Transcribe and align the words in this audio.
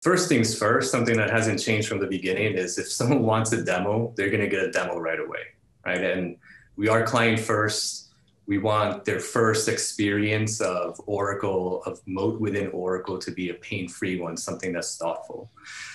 first 0.00 0.28
things 0.28 0.56
first, 0.56 0.90
something 0.90 1.16
that 1.16 1.30
hasn't 1.30 1.60
changed 1.60 1.88
from 1.88 2.00
the 2.00 2.06
beginning 2.06 2.54
is 2.54 2.78
if 2.78 2.90
someone 2.90 3.22
wants 3.32 3.52
a 3.52 3.62
demo, 3.62 4.12
they're 4.16 4.30
going 4.30 4.40
to 4.40 4.48
get 4.48 4.62
a 4.62 4.70
demo 4.70 4.98
right 4.98 5.20
away, 5.20 5.40
right? 5.84 6.02
And 6.02 6.36
we 6.76 6.88
are 6.88 7.02
client 7.04 7.38
first. 7.38 8.08
We 8.46 8.58
want 8.58 9.04
their 9.04 9.20
first 9.20 9.68
experience 9.68 10.60
of 10.60 11.00
Oracle, 11.06 11.82
of 11.84 12.00
Moat 12.06 12.40
within 12.40 12.68
Oracle 12.68 13.18
to 13.18 13.30
be 13.30 13.50
a 13.50 13.54
pain-free 13.54 14.18
one, 14.18 14.36
something 14.36 14.72
that's 14.72 14.96
thoughtful. 14.96 15.50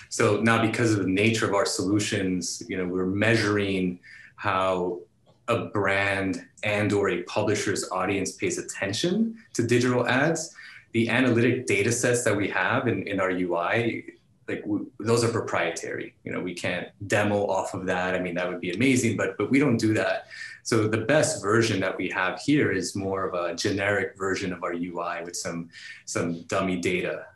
So 0.08 0.40
now 0.40 0.62
because 0.62 0.92
of 0.92 1.00
the 1.00 1.10
nature 1.10 1.46
of 1.46 1.54
our 1.54 1.66
solutions, 1.66 2.62
you 2.68 2.78
know, 2.78 2.86
we're 2.86 3.04
measuring 3.04 3.98
how 4.36 5.00
a 5.48 5.66
brand 5.66 6.46
and 6.62 6.92
or 6.92 7.10
a 7.10 7.22
publisher's 7.24 7.90
audience 7.90 8.32
pays 8.32 8.58
attention 8.58 9.36
to 9.52 9.62
digital 9.62 10.06
ads 10.08 10.54
the 10.96 11.10
analytic 11.10 11.66
data 11.66 11.92
sets 11.92 12.24
that 12.24 12.34
we 12.34 12.48
have 12.48 12.88
in, 12.88 13.06
in 13.06 13.20
our 13.20 13.30
ui 13.30 14.04
like 14.48 14.64
those 15.00 15.22
are 15.24 15.28
proprietary. 15.28 16.14
You 16.24 16.32
know 16.32 16.40
we 16.40 16.54
can't 16.54 16.88
demo 17.06 17.38
off 17.56 17.74
of 17.74 17.84
that. 17.86 18.14
I 18.14 18.20
mean 18.24 18.34
that 18.36 18.48
would 18.48 18.62
be 18.62 18.70
amazing 18.70 19.12
but 19.20 19.36
but 19.36 19.50
we 19.50 19.58
don't 19.58 19.76
do 19.76 19.92
that. 19.92 20.28
So 20.62 20.88
the 20.88 21.02
best 21.14 21.42
version 21.42 21.80
that 21.80 21.98
we 21.98 22.08
have 22.20 22.40
here 22.40 22.72
is 22.72 22.96
more 22.96 23.20
of 23.28 23.34
a 23.34 23.54
generic 23.54 24.16
version 24.16 24.54
of 24.54 24.64
our 24.64 24.72
ui 24.72 25.16
with 25.26 25.36
some 25.36 25.68
some 26.06 26.28
dummy 26.52 26.76
data 26.92 27.26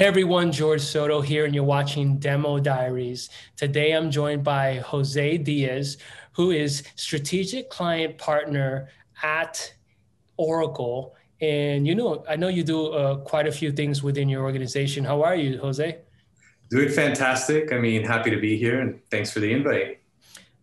Hey 0.00 0.06
everyone, 0.06 0.50
George 0.50 0.80
Soto 0.80 1.20
here, 1.20 1.44
and 1.44 1.54
you're 1.54 1.62
watching 1.62 2.16
Demo 2.16 2.58
Diaries. 2.58 3.28
Today 3.54 3.92
I'm 3.92 4.10
joined 4.10 4.42
by 4.42 4.76
Jose 4.76 5.36
Diaz, 5.36 5.98
who 6.32 6.52
is 6.52 6.82
strategic 6.96 7.68
client 7.68 8.16
partner 8.16 8.88
at 9.22 9.74
Oracle. 10.38 11.14
And 11.42 11.86
you 11.86 11.94
know, 11.94 12.24
I 12.26 12.36
know 12.36 12.48
you 12.48 12.64
do 12.64 12.86
uh, 12.86 13.16
quite 13.16 13.46
a 13.46 13.52
few 13.52 13.72
things 13.72 14.02
within 14.02 14.26
your 14.26 14.42
organization. 14.42 15.04
How 15.04 15.22
are 15.22 15.36
you, 15.36 15.58
Jose? 15.58 15.98
Doing 16.70 16.88
fantastic. 16.88 17.70
I 17.70 17.78
mean, 17.78 18.02
happy 18.02 18.30
to 18.30 18.40
be 18.40 18.56
here, 18.56 18.80
and 18.80 19.02
thanks 19.10 19.30
for 19.30 19.40
the 19.40 19.52
invite. 19.52 20.00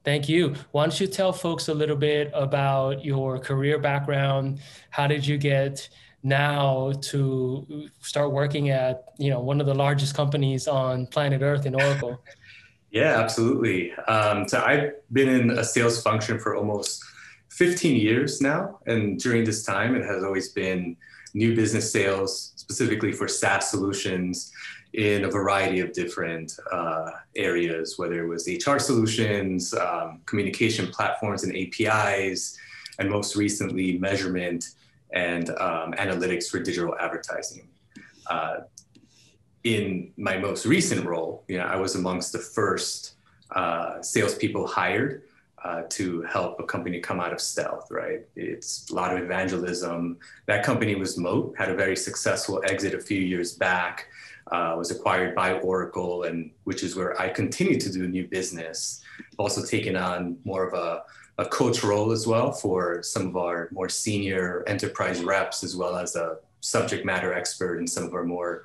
Thank 0.04 0.28
you. 0.28 0.56
Why 0.72 0.86
don't 0.86 1.00
you 1.00 1.06
tell 1.06 1.32
folks 1.32 1.68
a 1.68 1.76
little 1.76 1.96
bit 1.96 2.32
about 2.34 3.06
your 3.06 3.38
career 3.38 3.78
background? 3.78 4.62
How 4.90 5.06
did 5.06 5.28
you 5.28 5.38
get 5.38 5.90
now 6.24 6.92
to 7.02 7.88
start 8.02 8.32
working 8.32 8.70
at 8.70 9.06
you 9.18 9.30
know 9.30 9.40
one 9.40 9.60
of 9.60 9.68
the 9.68 9.74
largest 9.74 10.16
companies 10.16 10.68
on 10.68 11.08
planet 11.08 11.42
Earth 11.42 11.66
in 11.66 11.76
Oracle? 11.76 12.22
yeah, 12.92 13.20
absolutely. 13.20 13.94
Um, 14.08 14.48
so 14.48 14.62
I've 14.62 14.92
been 15.12 15.30
in 15.30 15.52
a 15.52 15.64
sales 15.64 16.02
function 16.02 16.40
for 16.40 16.56
almost 16.56 17.04
15 17.50 17.96
years 17.96 18.42
now, 18.42 18.80
and 18.86 19.20
during 19.20 19.44
this 19.44 19.64
time, 19.64 19.96
it 19.96 20.06
has 20.06 20.24
always 20.24 20.50
been 20.50 20.96
new 21.34 21.56
business 21.56 21.92
sales, 21.92 22.54
specifically 22.56 23.12
for 23.12 23.28
SaaS 23.28 23.70
solutions 23.70 24.52
in 24.94 25.26
a 25.26 25.30
variety 25.30 25.80
of 25.80 25.94
different 25.94 26.54
uh, 26.72 27.12
areas, 27.36 27.98
whether 27.98 28.24
it 28.24 28.28
was 28.28 28.48
HR 28.48 28.80
solutions, 28.80 29.74
um, 29.74 30.22
communication 30.26 30.88
platforms 30.88 31.44
and 31.44 31.56
APIs, 31.56 32.58
and 33.00 33.10
most 33.10 33.36
recently 33.36 33.98
measurement 33.98 34.66
and 35.12 35.50
um, 35.52 35.94
analytics 35.94 36.50
for 36.50 36.60
digital 36.60 36.96
advertising. 37.00 37.68
Uh, 38.30 38.58
in 39.64 40.12
my 40.18 40.38
most 40.38 40.66
recent 40.66 41.06
role, 41.06 41.44
you 41.48 41.58
know, 41.58 41.66
I 41.66 41.76
was 41.76 41.96
amongst 41.96 42.32
the 42.32 42.40
first 42.40 43.16
uh, 43.52 44.02
salespeople 44.02 44.68
hired 44.68 45.24
uh, 45.64 45.84
to 45.90 46.22
help 46.24 46.60
a 46.60 46.64
company 46.64 47.00
come 47.00 47.20
out 47.20 47.34
of 47.34 47.42
stealth, 47.42 47.90
right? 47.90 48.22
It's 48.36 48.90
a 48.90 48.96
lot 48.96 49.16
of 49.16 49.22
evangelism. 49.22 50.18
That 50.46 50.64
company 50.64 50.96
was 50.96 51.18
Moat, 51.18 51.56
had 51.58 51.70
a 51.70 51.76
very 51.76 51.96
successful 51.96 52.62
exit 52.66 52.94
a 52.94 53.00
few 53.00 53.20
years 53.20 53.54
back, 53.54 54.08
uh, 54.52 54.76
was 54.78 54.92
acquired 54.92 55.36
by 55.36 55.54
Oracle, 55.60 56.24
and 56.24 56.52
which 56.64 56.84
is 56.84 56.96
where 56.96 57.20
I 57.20 57.30
continue 57.30 57.80
to 57.80 57.92
do 57.92 58.08
new 58.08 58.28
business. 58.28 59.02
Also 59.38 59.66
taken 59.66 59.96
on 59.96 60.38
more 60.46 60.66
of 60.68 60.74
a 60.74 61.04
a 61.38 61.46
coach 61.46 61.84
role 61.84 62.12
as 62.12 62.26
well 62.26 62.52
for 62.52 63.04
some 63.04 63.28
of 63.28 63.38
our 63.38 63.70
more 63.72 63.90
senior 63.90 64.64
enterprise 64.68 65.24
reps, 65.24 65.64
as 65.64 65.76
well 65.76 65.96
as 65.96 66.16
a 66.16 66.38
subject 66.62 67.06
matter 67.06 67.34
expert 67.34 67.78
in 67.78 67.88
some 67.88 68.04
of 68.04 68.14
our 68.14 68.24
more 68.24 68.64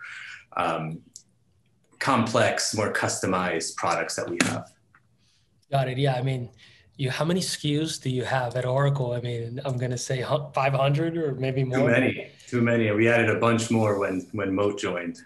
um, 0.56 1.00
complex, 1.98 2.74
more 2.74 2.92
customized 2.92 3.76
products 3.76 4.16
that 4.16 4.28
we 4.28 4.38
have. 4.44 4.72
Got 5.70 5.88
it. 5.88 5.98
Yeah. 5.98 6.14
I 6.14 6.22
mean, 6.22 6.48
you 6.96 7.10
how 7.10 7.24
many 7.24 7.40
SKUs 7.40 8.00
do 8.00 8.10
you 8.10 8.24
have 8.24 8.56
at 8.56 8.64
Oracle? 8.64 9.12
I 9.12 9.20
mean, 9.20 9.60
I'm 9.64 9.76
going 9.76 9.90
to 9.90 9.98
say 9.98 10.22
500 10.22 11.16
or 11.16 11.34
maybe 11.34 11.64
more. 11.64 11.78
Too 11.78 11.86
many. 11.86 12.30
Too 12.46 12.62
many. 12.62 12.90
We 12.90 13.08
added 13.08 13.30
a 13.30 13.38
bunch 13.38 13.70
more 13.70 13.98
when 13.98 14.26
when 14.32 14.54
Moat 14.54 14.78
joined. 14.78 15.18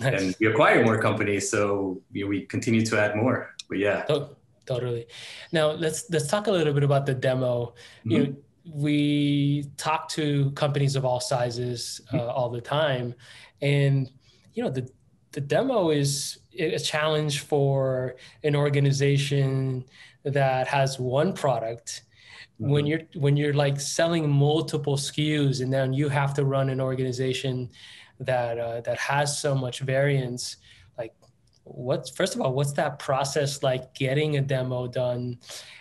Nice. 0.00 0.20
And 0.20 0.36
we 0.40 0.46
acquired 0.46 0.84
more 0.86 1.00
companies, 1.00 1.48
so 1.48 2.00
we 2.12 2.46
continue 2.46 2.84
to 2.86 3.00
add 3.00 3.14
more. 3.16 3.54
But 3.68 3.78
yeah. 3.78 4.04
Oh 4.08 4.30
totally. 4.66 5.06
Now 5.52 5.70
let's 5.72 6.08
let's 6.10 6.28
talk 6.28 6.46
a 6.46 6.52
little 6.52 6.72
bit 6.72 6.82
about 6.82 7.06
the 7.06 7.14
demo. 7.14 7.74
Mm-hmm. 8.00 8.10
You 8.10 8.18
know, 8.18 8.36
we 8.72 9.66
talk 9.76 10.08
to 10.10 10.50
companies 10.52 10.96
of 10.96 11.04
all 11.04 11.20
sizes 11.20 12.00
uh, 12.12 12.16
mm-hmm. 12.16 12.30
all 12.30 12.48
the 12.50 12.60
time, 12.60 13.14
and 13.60 14.10
you 14.54 14.62
know 14.62 14.70
the 14.70 14.88
the 15.32 15.40
demo 15.40 15.90
is 15.90 16.38
a 16.58 16.78
challenge 16.78 17.40
for 17.40 18.14
an 18.44 18.54
organization 18.54 19.84
that 20.24 20.66
has 20.68 20.98
one 20.98 21.32
product. 21.32 22.02
Mm-hmm. 22.60 22.70
When 22.70 22.86
you're 22.86 23.00
when 23.14 23.36
you're 23.36 23.54
like 23.54 23.80
selling 23.80 24.30
multiple 24.30 24.96
SKUs, 24.96 25.60
and 25.60 25.72
then 25.72 25.92
you 25.92 26.08
have 26.08 26.34
to 26.34 26.44
run 26.44 26.70
an 26.70 26.80
organization 26.80 27.70
that 28.20 28.58
uh, 28.58 28.80
that 28.82 28.98
has 28.98 29.38
so 29.38 29.54
much 29.54 29.80
variance 29.80 30.56
what's 31.64 32.10
first 32.10 32.34
of 32.34 32.42
all 32.42 32.52
what's 32.52 32.72
that 32.72 32.98
process 32.98 33.62
like 33.62 33.94
getting 33.94 34.36
a 34.36 34.40
demo 34.40 34.86
done? 34.86 35.38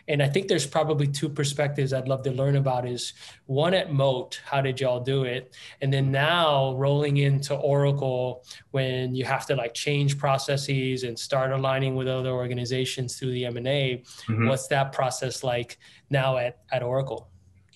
And 0.07 0.23
i 0.23 0.27
think 0.29 0.47
there's 0.47 0.65
probably 0.65 1.07
two 1.07 1.29
perspectives 1.29 1.93
i'd 1.93 2.07
love 2.07 2.23
to 2.23 2.31
learn 2.31 2.55
about 2.55 2.87
is 2.87 3.13
one 3.45 3.73
at 3.73 3.91
moat 3.91 4.41
how 4.45 4.61
did 4.61 4.79
y'all 4.79 5.01
do 5.01 5.25
it? 5.25 5.55
And 5.81 5.91
then 5.91 6.11
now 6.11 6.73
rolling 6.75 7.17
into 7.17 7.53
oracle 7.55 8.45
when 8.71 9.13
you 9.13 9.25
have 9.25 9.45
to 9.47 9.55
like 9.55 9.73
change 9.73 10.17
processes 10.17 11.03
and 11.03 11.19
start 11.19 11.51
aligning 11.51 11.95
with 11.95 12.07
other 12.07 12.31
organizations 12.31 13.17
through 13.17 13.31
the 13.31 13.45
m&a 13.45 14.03
mm-hmm. 14.27 14.47
what's 14.47 14.67
that 14.67 14.93
process 14.93 15.43
like 15.43 15.77
now 16.09 16.37
at, 16.37 16.59
at 16.71 16.81
oracle? 16.81 17.29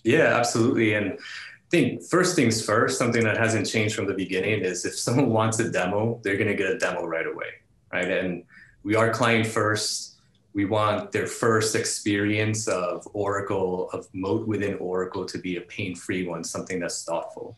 Yeah 0.04 0.38
absolutely. 0.38 0.94
And 0.94 1.14
I 1.14 1.70
think 1.70 2.02
first 2.04 2.38
things 2.38 2.66
first, 2.66 2.98
something 2.98 3.26
that 3.26 3.36
hasn't 3.36 3.68
changed 3.68 3.94
from 3.94 4.08
the 4.08 4.14
beginning 4.14 4.62
is 4.62 4.86
if 4.86 4.98
someone 4.98 5.32
wants 5.32 5.60
a 5.60 5.70
demo, 5.70 6.22
they're 6.24 6.38
going 6.38 6.48
to 6.48 6.56
get 6.56 6.72
a 6.72 6.78
demo 6.78 7.06
right 7.06 7.28
away 7.28 7.48
right? 7.92 8.10
And 8.10 8.44
we 8.84 8.96
are 8.96 9.10
client 9.12 9.48
first. 9.48 10.16
We 10.54 10.66
want 10.66 11.12
their 11.12 11.28
first 11.28 11.76
experience 11.76 12.68
of 12.68 13.08
Oracle, 13.14 13.90
of 13.92 14.08
Moat 14.14 14.48
within 14.48 14.76
Oracle 14.76 15.26
to 15.26 15.38
be 15.38 15.58
a 15.58 15.62
pain-free 15.62 16.26
one, 16.28 16.44
something 16.44 16.80
that's 16.80 17.04
thoughtful. 17.04 17.58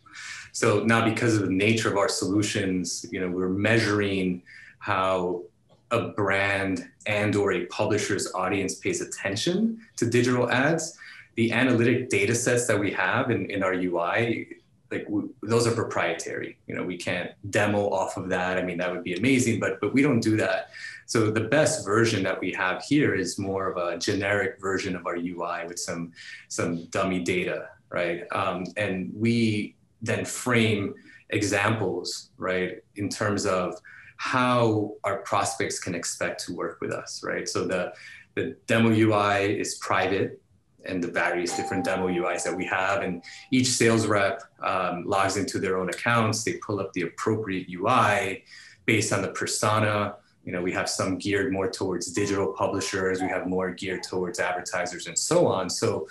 So 0.51 0.83
now 0.83 1.05
because 1.05 1.35
of 1.35 1.43
the 1.43 1.53
nature 1.53 1.89
of 1.89 1.97
our 1.97 2.09
solutions, 2.09 3.05
you 3.11 3.21
know, 3.21 3.29
we're 3.29 3.49
measuring 3.49 4.41
how 4.79 5.43
a 5.91 6.09
brand 6.09 6.89
and 7.05 7.35
or 7.35 7.53
a 7.53 7.65
publisher's 7.67 8.33
audience 8.33 8.75
pays 8.75 9.01
attention 9.01 9.79
to 9.95 10.05
digital 10.05 10.49
ads 10.51 10.97
the 11.39 11.53
analytic 11.53 12.09
data 12.09 12.35
sets 12.35 12.67
that 12.67 12.77
we 12.77 12.91
have 12.91 13.31
in, 13.31 13.49
in 13.49 13.63
our 13.63 13.73
ui 13.73 14.57
like 14.91 15.07
those 15.43 15.67
are 15.67 15.71
proprietary. 15.71 16.57
You 16.67 16.75
know 16.75 16.83
we 16.83 16.97
can't 16.97 17.31
demo 17.49 17.89
off 17.89 18.17
of 18.17 18.29
that. 18.29 18.57
I 18.57 18.63
mean 18.63 18.77
that 18.77 18.91
would 18.91 19.03
be 19.03 19.13
amazing 19.13 19.59
but 19.59 19.79
but 19.79 19.93
we 19.93 20.01
don't 20.01 20.19
do 20.19 20.37
that. 20.37 20.69
So 21.05 21.31
the 21.31 21.41
best 21.41 21.85
version 21.85 22.23
that 22.23 22.39
we 22.39 22.51
have 22.53 22.83
here 22.83 23.15
is 23.15 23.39
more 23.39 23.71
of 23.71 23.77
a 23.77 23.97
generic 23.97 24.59
version 24.59 24.95
of 24.95 25.05
our 25.05 25.15
ui 25.15 25.67
with 25.67 25.79
some 25.79 26.11
some 26.47 26.85
dummy 26.85 27.19
data 27.19 27.69
right? 27.91 28.23
Um, 28.31 28.65
and 28.77 29.11
we 29.15 29.75
then 30.01 30.23
frame 30.23 30.93
examples 31.31 32.29
right 32.37 32.83
in 32.95 33.09
terms 33.09 33.45
of 33.45 33.75
how 34.17 34.93
our 35.03 35.17
prospects 35.19 35.79
can 35.79 35.95
expect 35.95 36.45
to 36.45 36.55
work 36.55 36.79
with 36.81 36.91
us 36.91 37.23
right? 37.23 37.47
So 37.47 37.65
the 37.65 37.93
the 38.35 38.55
demo 38.67 38.89
ui 38.89 39.59
is 39.59 39.75
private 39.75 40.41
and 40.85 41.03
the 41.03 41.07
various 41.07 41.55
different 41.55 41.85
demo 41.85 42.07
UIs 42.07 42.43
that 42.43 42.55
we 42.55 42.65
have. 42.65 43.01
And 43.01 43.23
each 43.51 43.67
sales 43.67 44.07
rep 44.07 44.43
um, 44.61 45.03
logs 45.05 45.37
into 45.37 45.59
their 45.59 45.77
own 45.77 45.89
accounts. 45.89 46.43
They 46.43 46.53
pull 46.65 46.79
up 46.79 46.93
the 46.93 47.03
appropriate 47.03 47.67
UI 47.69 48.43
based 48.85 49.13
on 49.13 49.21
the 49.21 49.29
persona. 49.29 50.15
You 50.45 50.53
know, 50.53 50.61
we 50.61 50.71
have 50.71 50.89
some 50.89 51.17
geared 51.17 51.51
more 51.51 51.69
towards 51.69 52.11
digital 52.11 52.53
publishers. 52.53 53.21
We 53.21 53.27
have 53.27 53.47
more 53.47 53.71
geared 53.71 54.03
towards 54.03 54.39
advertisers 54.39 55.07
and 55.07 55.17
so 55.17 55.47
on. 55.47 55.69
So 55.69 56.07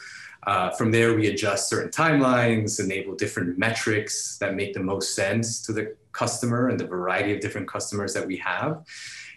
uh, 0.46 0.70
from 0.70 0.92
there, 0.92 1.14
we 1.14 1.28
adjust 1.28 1.68
certain 1.68 1.90
timelines, 1.90 2.78
enable 2.78 3.14
different 3.16 3.58
metrics 3.58 4.38
that 4.38 4.54
make 4.54 4.74
the 4.74 4.80
most 4.80 5.14
sense 5.14 5.60
to 5.62 5.72
the 5.72 5.96
customer 6.12 6.68
and 6.68 6.78
the 6.78 6.86
variety 6.86 7.34
of 7.34 7.40
different 7.40 7.68
customers 7.68 8.14
that 8.14 8.26
we 8.26 8.36
have 8.36 8.84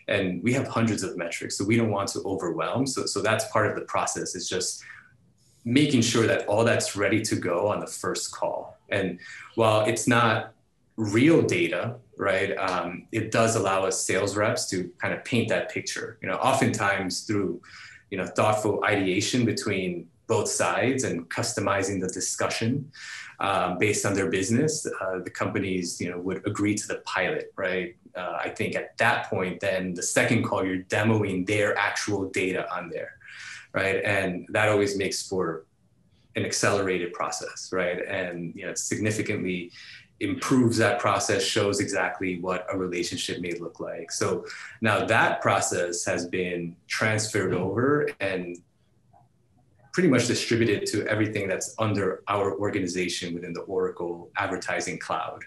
and 0.08 0.42
we 0.44 0.52
have 0.52 0.68
hundreds 0.68 1.04
of 1.04 1.16
metrics 1.16 1.58
so 1.58 1.64
we 1.64 1.78
don't 1.78 1.92
want 1.92 2.08
to 2.10 2.20
overwhelm 2.24 2.88
so, 2.88 3.06
so 3.06 3.22
that's 3.22 3.46
part 3.52 3.68
of 3.70 3.76
the 3.76 3.86
process 3.86 4.36
is 4.36 4.50
just 4.50 4.84
making 5.64 6.02
sure 6.02 6.26
that 6.28 6.48
all 6.48 6.64
that's 6.64 6.96
ready 6.96 7.22
to 7.22 7.36
go 7.36 7.68
on 7.68 7.80
the 7.80 7.88
first 7.88 8.32
call. 8.32 8.78
And 8.90 9.20
while 9.56 9.86
it's 9.86 10.08
not 10.08 10.54
real 10.98 11.42
data, 11.42 11.96
right, 12.18 12.56
um, 12.58 13.08
it 13.12 13.32
does 13.32 13.56
allow 13.56 13.86
us 13.86 14.04
sales 14.04 14.36
reps 14.36 14.70
to 14.70 14.92
kind 15.00 15.14
of 15.14 15.24
paint 15.24 15.50
that 15.50 15.72
picture. 15.72 16.18
You 16.22 16.30
know, 16.30 16.36
oftentimes 16.36 17.22
through, 17.22 17.62
you 18.10 18.18
know, 18.18 18.26
thoughtful 18.26 18.84
ideation 18.84 19.46
between 19.46 20.08
both 20.28 20.50
sides 20.50 21.04
and 21.04 21.30
customizing 21.30 22.00
the 22.00 22.08
discussion 22.08 22.92
um, 23.40 23.78
based 23.78 24.06
on 24.06 24.14
their 24.14 24.30
business, 24.30 24.88
uh, 25.02 25.20
the 25.20 25.30
companies, 25.30 26.00
you 26.00 26.10
know, 26.10 26.20
would 26.20 26.46
agree 26.48 26.76
to 26.76 26.88
the 26.88 27.02
pilot, 27.06 27.52
right? 27.56 27.96
Uh, 28.16 28.38
I 28.40 28.50
think 28.50 28.76
at 28.76 28.98
that 28.98 29.30
point, 29.30 29.60
then 29.60 29.94
the 29.94 30.04
second 30.04 30.44
call, 30.44 30.66
you're 30.66 30.84
demoing 30.84 31.46
their 31.46 31.78
actual 31.78 32.30
data 32.30 32.72
on 32.74 32.90
there 32.90 33.18
right? 33.74 34.04
And 34.04 34.46
that 34.50 34.70
always 34.70 34.98
makes 34.98 35.28
for 35.28 35.66
an 36.36 36.46
accelerated 36.46 37.14
process, 37.14 37.70
right? 37.72 38.06
And 38.08 38.54
you 38.56 38.66
know, 38.66 38.74
significantly 38.74 39.72
improves 40.22 40.78
that 40.78 41.00
process, 41.00 41.44
shows 41.44 41.80
exactly 41.80 42.40
what 42.40 42.66
a 42.72 42.78
relationship 42.78 43.42
may 43.42 43.54
look 43.54 43.80
like. 43.80 44.12
So 44.12 44.46
now 44.80 45.06
that 45.06 45.42
process 45.42 46.06
has 46.06 46.28
been 46.28 46.76
transferred 46.88 47.54
over 47.54 48.08
and 48.20 48.58
pretty 49.94 50.08
much 50.08 50.28
distributed 50.28 50.86
to 50.88 51.06
everything 51.08 51.48
that's 51.48 51.76
under 51.80 52.24
our 52.28 52.58
organization 52.58 53.34
within 53.34 53.52
the 53.52 53.62
Oracle 53.62 54.30
Advertising 54.38 55.00
Cloud. 55.00 55.44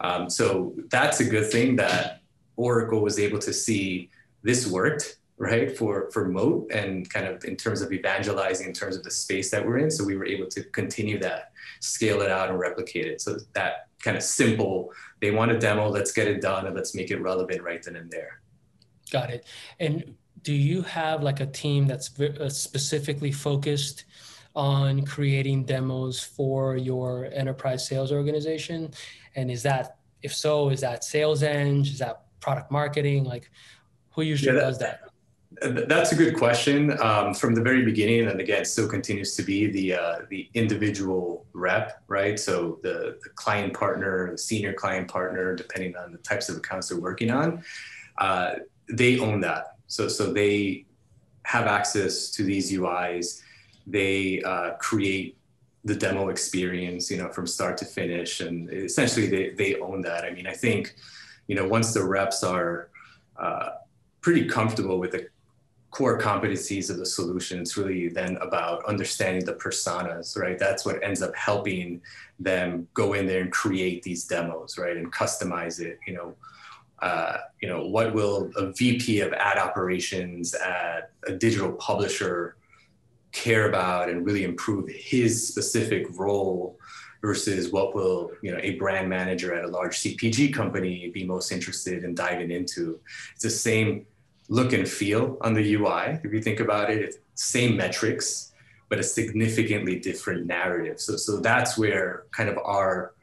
Um, 0.00 0.28
so 0.28 0.74
that's 0.90 1.20
a 1.20 1.24
good 1.24 1.50
thing 1.52 1.76
that 1.76 2.20
Oracle 2.56 3.00
was 3.00 3.18
able 3.18 3.38
to 3.40 3.52
see 3.52 4.10
this 4.42 4.66
worked 4.66 5.18
right 5.38 5.76
for 5.76 6.10
for 6.10 6.28
moat 6.28 6.70
and 6.72 7.10
kind 7.10 7.26
of 7.26 7.44
in 7.44 7.56
terms 7.56 7.82
of 7.82 7.92
evangelizing 7.92 8.66
in 8.66 8.72
terms 8.72 8.96
of 8.96 9.02
the 9.02 9.10
space 9.10 9.50
that 9.50 9.64
we're 9.64 9.78
in. 9.78 9.90
So 9.90 10.04
we 10.04 10.16
were 10.16 10.26
able 10.26 10.46
to 10.48 10.62
continue 10.64 11.18
that 11.20 11.52
scale 11.80 12.22
it 12.22 12.30
out 12.30 12.48
and 12.48 12.58
replicate 12.58 13.06
it. 13.06 13.20
So 13.20 13.38
that 13.52 13.88
kind 13.98 14.16
of 14.16 14.22
simple 14.22 14.92
they 15.20 15.30
want 15.30 15.50
a 15.50 15.58
demo 15.58 15.88
let's 15.88 16.12
get 16.12 16.26
it 16.28 16.40
done 16.40 16.66
and 16.66 16.74
let's 16.74 16.94
make 16.94 17.10
it 17.10 17.20
relevant 17.20 17.62
right 17.62 17.82
then 17.82 17.96
and 17.96 18.10
there. 18.10 18.40
Got 19.10 19.30
it. 19.30 19.46
And 19.78 20.14
do 20.42 20.52
you 20.52 20.82
have 20.82 21.22
like 21.22 21.40
a 21.40 21.46
team 21.46 21.86
that's 21.86 22.18
uh, 22.20 22.48
specifically 22.48 23.32
focused 23.32 24.04
on 24.54 25.04
creating 25.04 25.64
demos 25.64 26.22
for 26.22 26.76
your 26.76 27.26
enterprise 27.32 27.86
sales 27.86 28.10
organization? 28.10 28.90
And 29.34 29.50
is 29.50 29.62
that 29.64 29.98
if 30.22 30.34
so 30.34 30.70
is 30.70 30.80
that 30.80 31.04
sales 31.04 31.42
eng 31.42 31.82
is 31.82 31.98
that 31.98 32.22
product 32.40 32.70
marketing? 32.70 33.24
Like 33.24 33.50
who 34.10 34.22
usually 34.22 34.54
yeah, 34.54 34.62
that, 34.62 34.66
does 34.66 34.78
that 34.78 35.05
that's 35.62 36.12
a 36.12 36.14
good 36.14 36.36
question. 36.36 37.00
Um, 37.00 37.32
from 37.32 37.54
the 37.54 37.62
very 37.62 37.84
beginning, 37.84 38.28
and 38.28 38.40
again, 38.40 38.64
still 38.64 38.88
continues 38.88 39.34
to 39.36 39.42
be 39.42 39.66
the 39.66 39.94
uh, 39.94 40.18
the 40.28 40.48
individual 40.54 41.46
rep, 41.52 42.02
right? 42.08 42.38
So 42.38 42.78
the, 42.82 43.18
the, 43.22 43.30
client 43.34 43.72
partner, 43.72 44.30
the 44.32 44.38
senior 44.38 44.72
client 44.72 45.08
partner, 45.08 45.54
depending 45.54 45.96
on 45.96 46.12
the 46.12 46.18
types 46.18 46.48
of 46.48 46.56
accounts 46.58 46.88
they're 46.88 47.00
working 47.00 47.30
on, 47.30 47.64
uh, 48.18 48.56
they 48.90 49.18
own 49.18 49.40
that. 49.40 49.76
So 49.86 50.08
so 50.08 50.32
they 50.32 50.84
have 51.44 51.66
access 51.66 52.30
to 52.32 52.42
these 52.42 52.72
UIs. 52.72 53.40
They 53.86 54.42
uh, 54.42 54.72
create 54.74 55.38
the 55.84 55.94
demo 55.94 56.28
experience, 56.28 57.10
you 57.10 57.16
know, 57.16 57.30
from 57.30 57.46
start 57.46 57.78
to 57.78 57.84
finish, 57.84 58.40
and 58.40 58.70
essentially 58.70 59.26
they 59.26 59.50
they 59.50 59.80
own 59.80 60.02
that. 60.02 60.24
I 60.24 60.30
mean, 60.30 60.46
I 60.46 60.52
think, 60.52 60.94
you 61.46 61.54
know, 61.54 61.66
once 61.66 61.94
the 61.94 62.04
reps 62.04 62.42
are 62.42 62.90
uh, 63.38 63.70
pretty 64.20 64.46
comfortable 64.46 64.98
with 64.98 65.12
the 65.12 65.28
core 65.96 66.18
competencies 66.18 66.90
of 66.90 66.98
the 66.98 67.06
solution. 67.06 67.58
It's 67.58 67.78
really 67.78 68.08
then 68.10 68.36
about 68.42 68.84
understanding 68.84 69.46
the 69.46 69.54
personas, 69.54 70.36
right? 70.36 70.58
That's 70.58 70.84
what 70.84 71.02
ends 71.02 71.22
up 71.22 71.34
helping 71.34 72.02
them 72.38 72.86
go 72.92 73.14
in 73.14 73.26
there 73.26 73.40
and 73.40 73.50
create 73.50 74.02
these 74.02 74.24
demos, 74.24 74.76
right? 74.76 74.98
And 74.98 75.10
customize 75.10 75.80
it, 75.80 75.98
you 76.06 76.12
know. 76.12 76.34
Uh, 77.00 77.36
you 77.60 77.68
know, 77.68 77.86
what 77.86 78.14
will 78.14 78.50
a 78.56 78.72
VP 78.72 79.20
of 79.20 79.32
ad 79.34 79.58
operations 79.58 80.54
at 80.54 81.10
a 81.26 81.32
digital 81.32 81.72
publisher 81.72 82.56
care 83.32 83.68
about 83.68 84.08
and 84.08 84.24
really 84.24 84.44
improve 84.44 84.88
his 84.88 85.46
specific 85.46 86.06
role 86.18 86.78
versus 87.20 87.70
what 87.70 87.94
will 87.94 88.30
you 88.42 88.50
know 88.50 88.58
a 88.62 88.76
brand 88.76 89.10
manager 89.10 89.54
at 89.54 89.64
a 89.64 89.68
large 89.68 89.98
CPG 89.98 90.54
company 90.54 91.10
be 91.12 91.24
most 91.24 91.52
interested 91.52 92.02
in 92.02 92.14
diving 92.14 92.50
into. 92.50 92.98
It's 93.34 93.42
the 93.42 93.50
same 93.50 94.06
look 94.48 94.72
and 94.72 94.88
feel 94.88 95.36
on 95.40 95.54
the 95.54 95.74
UI. 95.74 96.20
If 96.22 96.32
you 96.32 96.40
think 96.40 96.60
about 96.60 96.90
it, 96.90 97.02
it's 97.02 97.18
same 97.34 97.76
metrics, 97.76 98.52
but 98.88 98.98
a 98.98 99.02
significantly 99.02 99.98
different 99.98 100.46
narrative. 100.46 101.00
So 101.00 101.16
so 101.16 101.38
that's 101.38 101.76
where 101.76 102.24
kind 102.30 102.48
of 102.48 102.58
our 102.58 103.14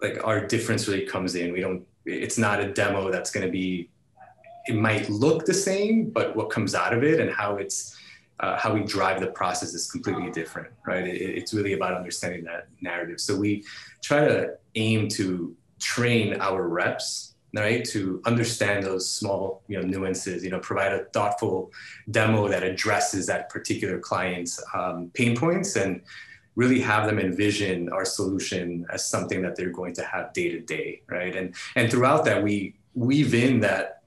like 0.00 0.24
our 0.24 0.46
difference 0.46 0.88
really 0.88 1.06
comes 1.06 1.34
in. 1.34 1.52
We 1.52 1.60
don't 1.60 1.86
it's 2.04 2.38
not 2.38 2.60
a 2.60 2.72
demo 2.72 3.10
that's 3.10 3.30
going 3.30 3.46
to 3.46 3.52
be 3.52 3.88
it 4.66 4.76
might 4.76 5.08
look 5.10 5.44
the 5.44 5.54
same, 5.54 6.10
but 6.10 6.36
what 6.36 6.50
comes 6.50 6.74
out 6.74 6.94
of 6.94 7.02
it 7.02 7.18
and 7.20 7.30
how 7.30 7.56
it's 7.56 7.96
uh, 8.40 8.56
how 8.56 8.74
we 8.74 8.82
drive 8.82 9.20
the 9.20 9.28
process 9.28 9.72
is 9.72 9.90
completely 9.90 10.30
different, 10.30 10.68
right? 10.86 11.06
It, 11.06 11.20
it's 11.20 11.54
really 11.54 11.74
about 11.74 11.94
understanding 11.94 12.44
that 12.44 12.68
narrative. 12.80 13.20
So 13.20 13.36
we 13.36 13.64
try 14.02 14.26
to 14.26 14.54
aim 14.74 15.08
to 15.10 15.54
train 15.78 16.40
our 16.40 16.66
reps 16.68 17.31
right? 17.54 17.84
To 17.86 18.22
understand 18.24 18.84
those 18.84 19.08
small 19.10 19.62
you 19.68 19.78
know 19.78 19.86
nuances 19.86 20.42
you 20.44 20.50
know 20.50 20.60
provide 20.60 20.92
a 20.92 21.04
thoughtful 21.12 21.70
demo 22.10 22.48
that 22.48 22.62
addresses 22.62 23.26
that 23.26 23.48
particular 23.50 23.98
client's 23.98 24.62
um, 24.74 25.10
pain 25.14 25.36
points 25.36 25.76
and 25.76 26.02
really 26.54 26.80
have 26.80 27.06
them 27.06 27.18
envision 27.18 27.88
our 27.90 28.04
solution 28.04 28.86
as 28.92 29.08
something 29.08 29.40
that 29.42 29.56
they're 29.56 29.70
going 29.70 29.94
to 29.94 30.04
have 30.04 30.32
day 30.32 30.50
to 30.50 30.60
day 30.60 31.02
right? 31.08 31.36
And 31.36 31.54
and 31.76 31.90
throughout 31.90 32.24
that 32.24 32.42
we 32.42 32.74
weave 32.94 33.34
in 33.34 33.60
that 33.60 34.02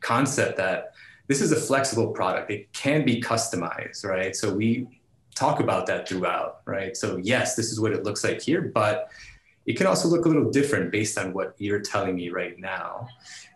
concept 0.00 0.56
that 0.58 0.92
this 1.26 1.40
is 1.40 1.50
a 1.50 1.56
flexible 1.56 2.12
product. 2.12 2.50
It 2.50 2.72
can 2.72 3.04
be 3.04 3.20
customized 3.20 4.04
right? 4.04 4.34
So 4.34 4.52
we 4.52 5.00
talk 5.34 5.60
about 5.60 5.86
that 5.86 6.08
throughout 6.08 6.60
right? 6.64 6.96
So 6.96 7.18
yes 7.18 7.56
this 7.56 7.70
is 7.72 7.78
what 7.78 7.92
it 7.92 8.04
looks 8.04 8.24
like 8.24 8.40
here 8.40 8.62
but 8.62 9.10
it 9.66 9.76
can 9.76 9.86
also 9.86 10.08
look 10.08 10.24
a 10.24 10.28
little 10.28 10.50
different 10.50 10.92
based 10.92 11.18
on 11.18 11.32
what 11.32 11.54
you're 11.58 11.80
telling 11.80 12.14
me 12.14 12.28
right 12.30 12.58
now. 12.58 13.08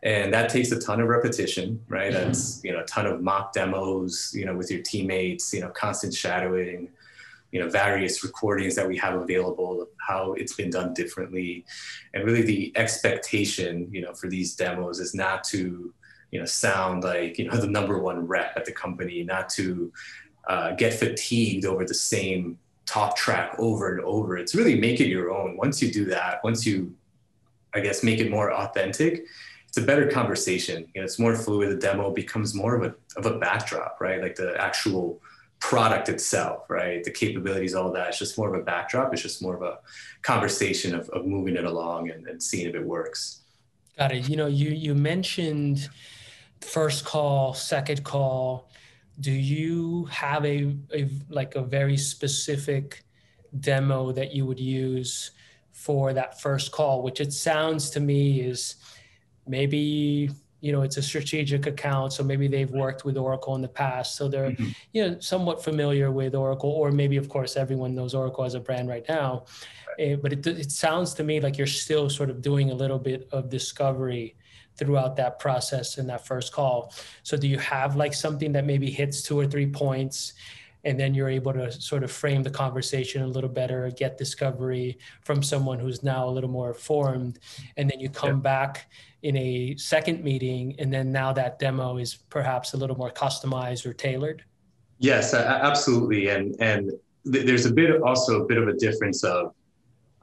And 0.03 0.33
that 0.35 0.49
takes 0.51 0.73
a 0.73 0.81
ton 0.81 1.01
of 1.01 1.09
repetition 1.09 1.81
right? 1.89 2.13
That's 2.13 2.63
you 2.65 2.73
know 2.73 2.81
a 2.81 2.85
ton 2.85 3.07
of 3.07 3.23
mock 3.23 3.53
demos 3.53 4.33
you 4.35 4.45
know 4.45 4.57
with 4.57 4.71
your 4.71 4.83
teammates 4.83 5.53
you 5.53 5.61
know 5.61 5.69
constant 5.69 6.15
shadowing 6.15 6.89
you 7.53 7.61
know 7.61 7.69
various 7.69 8.25
recordings 8.25 8.75
that 8.77 8.87
we 8.87 8.97
have 8.97 9.15
available 9.15 9.83
of 9.83 9.89
how 10.07 10.33
it's 10.35 10.55
been 10.55 10.71
done 10.71 10.95
differently. 10.95 11.65
And 12.15 12.25
really 12.25 12.43
the 12.43 12.73
expectation 12.77 13.89
you 13.93 14.01
know 14.01 14.15
for 14.15 14.29
these 14.29 14.57
demos 14.57 14.99
is 14.99 15.15
not 15.15 15.45
to 15.45 15.95
you 16.33 16.41
know 16.41 16.47
sound 16.47 17.05
like 17.05 17.39
you 17.39 17.47
know 17.49 17.57
the 17.57 17.69
number 17.69 17.99
one 17.99 18.27
rep 18.27 18.57
at 18.57 18.65
the 18.65 18.73
company 18.73 19.23
not 19.23 19.49
to 19.51 19.93
uh, 20.49 20.73
get 20.73 20.95
fatigued 20.95 21.65
over 21.65 21.85
the 21.85 21.95
same 21.95 22.59
talk 22.91 23.17
track 23.17 23.55
over 23.59 23.93
and 23.93 24.01
over. 24.05 24.37
It's 24.37 24.55
really 24.55 24.79
make 24.79 25.01
it 25.01 25.07
your 25.07 25.31
own. 25.31 25.57
Once 25.57 25.81
you 25.81 25.93
do 25.93 26.05
that, 26.07 26.43
once 26.43 26.67
you, 26.67 26.93
I 27.73 27.81
guess, 27.81 28.03
make 28.03 28.19
it 28.19 28.31
more 28.31 28.53
authentic, 28.53 29.27
it's 29.69 29.79
a 29.79 29.83
better 29.83 30.11
conversation. 30.11 30.89
You 30.93 31.01
know, 31.01 31.05
it's 31.05 31.19
more 31.19 31.37
fluid. 31.37 31.71
The 31.71 31.77
demo 31.77 32.11
becomes 32.11 32.53
more 32.53 32.75
of 32.75 32.83
a 32.83 32.95
of 33.17 33.27
a 33.27 33.39
backdrop, 33.39 33.99
right? 34.01 34.21
Like 34.21 34.35
the 34.35 34.61
actual 34.61 35.23
product 35.61 36.09
itself, 36.09 36.69
right? 36.69 37.05
The 37.05 37.13
capabilities, 37.13 37.75
all 37.75 37.93
that. 37.93 38.09
It's 38.09 38.19
just 38.19 38.37
more 38.37 38.53
of 38.53 38.61
a 38.61 38.65
backdrop. 38.65 39.13
It's 39.13 39.23
just 39.23 39.41
more 39.41 39.55
of 39.55 39.63
a 39.63 39.79
conversation 40.23 40.93
of, 40.95 41.09
of 41.11 41.27
moving 41.27 41.55
it 41.55 41.65
along 41.65 42.11
and, 42.11 42.27
and 42.27 42.43
seeing 42.43 42.67
if 42.67 42.75
it 42.75 42.85
works. 42.85 43.43
Got 43.97 44.11
it. 44.11 44.29
You 44.29 44.37
know, 44.37 44.49
you 44.49 44.71
you 44.71 44.97
mentioned 44.97 45.89
first 46.61 47.05
call, 47.05 47.55
second 47.55 48.03
call 48.03 48.69
do 49.19 49.33
you 49.33 50.05
have 50.07 50.45
a, 50.45 50.77
a 50.95 51.09
like 51.29 51.55
a 51.57 51.63
very 51.63 51.97
specific 51.97 53.03
demo 53.59 54.13
that 54.13 54.33
you 54.33 54.47
would 54.47 54.61
use 54.61 55.33
for 55.73 56.13
that 56.13 56.41
first 56.41 56.71
call 56.71 57.03
which 57.03 57.21
it 57.21 57.33
sounds 57.33 57.91
to 57.91 58.01
me 58.01 58.41
is 58.41 58.77
maybe 59.47 60.31
you 60.61 60.73
know 60.73 60.83
it's 60.83 60.99
a 60.99 61.03
strategic 61.03 61.67
account 61.67 62.13
so 62.13 62.23
maybe 62.23 62.47
they've 62.47 62.71
worked 62.71 63.05
with 63.05 63.17
oracle 63.17 63.55
in 63.55 63.63
the 63.63 63.69
past 63.69 64.15
so 64.15 64.29
they're 64.29 64.51
mm-hmm. 64.51 64.69
you 64.93 65.09
know 65.09 65.19
somewhat 65.19 65.65
familiar 65.65 66.11
with 66.11 66.35
oracle 66.35 66.71
or 66.71 66.93
maybe 66.93 67.17
of 67.17 67.29
course 67.29 67.57
everyone 67.57 67.95
knows 67.95 68.15
oracle 68.15 68.45
as 68.45 68.55
a 68.55 68.61
brand 68.61 68.89
right 68.89 69.07
now. 69.09 69.45
Uh, 70.01 70.17
but 70.17 70.33
it, 70.33 70.47
it 70.47 70.71
sounds 70.71 71.13
to 71.13 71.25
me 71.25 71.41
like 71.41 71.59
you're 71.59 71.67
still 71.67 72.09
sort 72.09 72.31
of 72.31 72.41
doing 72.41 72.71
a 72.71 72.75
little 72.75 72.99
bit 72.99 73.29
of 73.33 73.51
discovery 73.51 74.35
throughout 74.77 75.17
that 75.17 75.39
process 75.39 75.99
in 75.99 76.07
that 76.07 76.27
first 76.27 76.53
call. 76.53 76.93
So 77.23 77.37
do 77.37 77.47
you 77.47 77.59
have 77.59 77.97
like 77.97 78.15
something 78.15 78.53
that 78.53 78.65
maybe 78.65 78.91
hits 78.91 79.23
two 79.23 79.39
or 79.39 79.47
three 79.47 79.67
points 79.67 80.33
and 80.85 80.99
then 80.99 81.15
you're 81.15 81.29
able 81.29 81.53
to 81.53 81.71
sort 81.71 82.03
of 82.03 82.11
frame 82.11 82.43
the 82.43 82.51
conversation 82.51 83.23
a 83.23 83.27
little 83.27 83.51
better, 83.51 83.91
get 83.91 84.17
discovery 84.17 84.99
from 85.23 85.43
someone 85.43 85.79
who's 85.79 86.03
now 86.03 86.29
a 86.29 86.31
little 86.31 86.51
more 86.51 86.69
informed, 86.69 87.39
and 87.77 87.91
then 87.91 88.01
you 88.01 88.09
come 88.09 88.37
yeah. 88.37 88.37
back 88.37 88.91
in 89.23 89.37
a 89.37 89.77
second 89.77 90.25
meeting, 90.25 90.75
and 90.79 90.93
then 90.93 91.13
now 91.13 91.33
that 91.33 91.59
demo 91.59 91.99
is 91.99 92.15
perhaps 92.15 92.73
a 92.73 92.77
little 92.77 92.97
more 92.97 93.11
customized 93.11 93.85
or 93.85 93.93
tailored. 93.93 94.43
Yes, 94.99 95.35
absolutely, 95.35 96.29
and 96.29 96.57
and 96.61 96.93
th- 97.31 97.47
there's 97.47 97.67
a 97.67 97.73
bit 97.73 98.01
also 98.03 98.43
a 98.43 98.47
bit 98.47 98.59
of 98.59 98.69
a 98.69 98.75
difference 98.75 99.23
of 99.25 99.55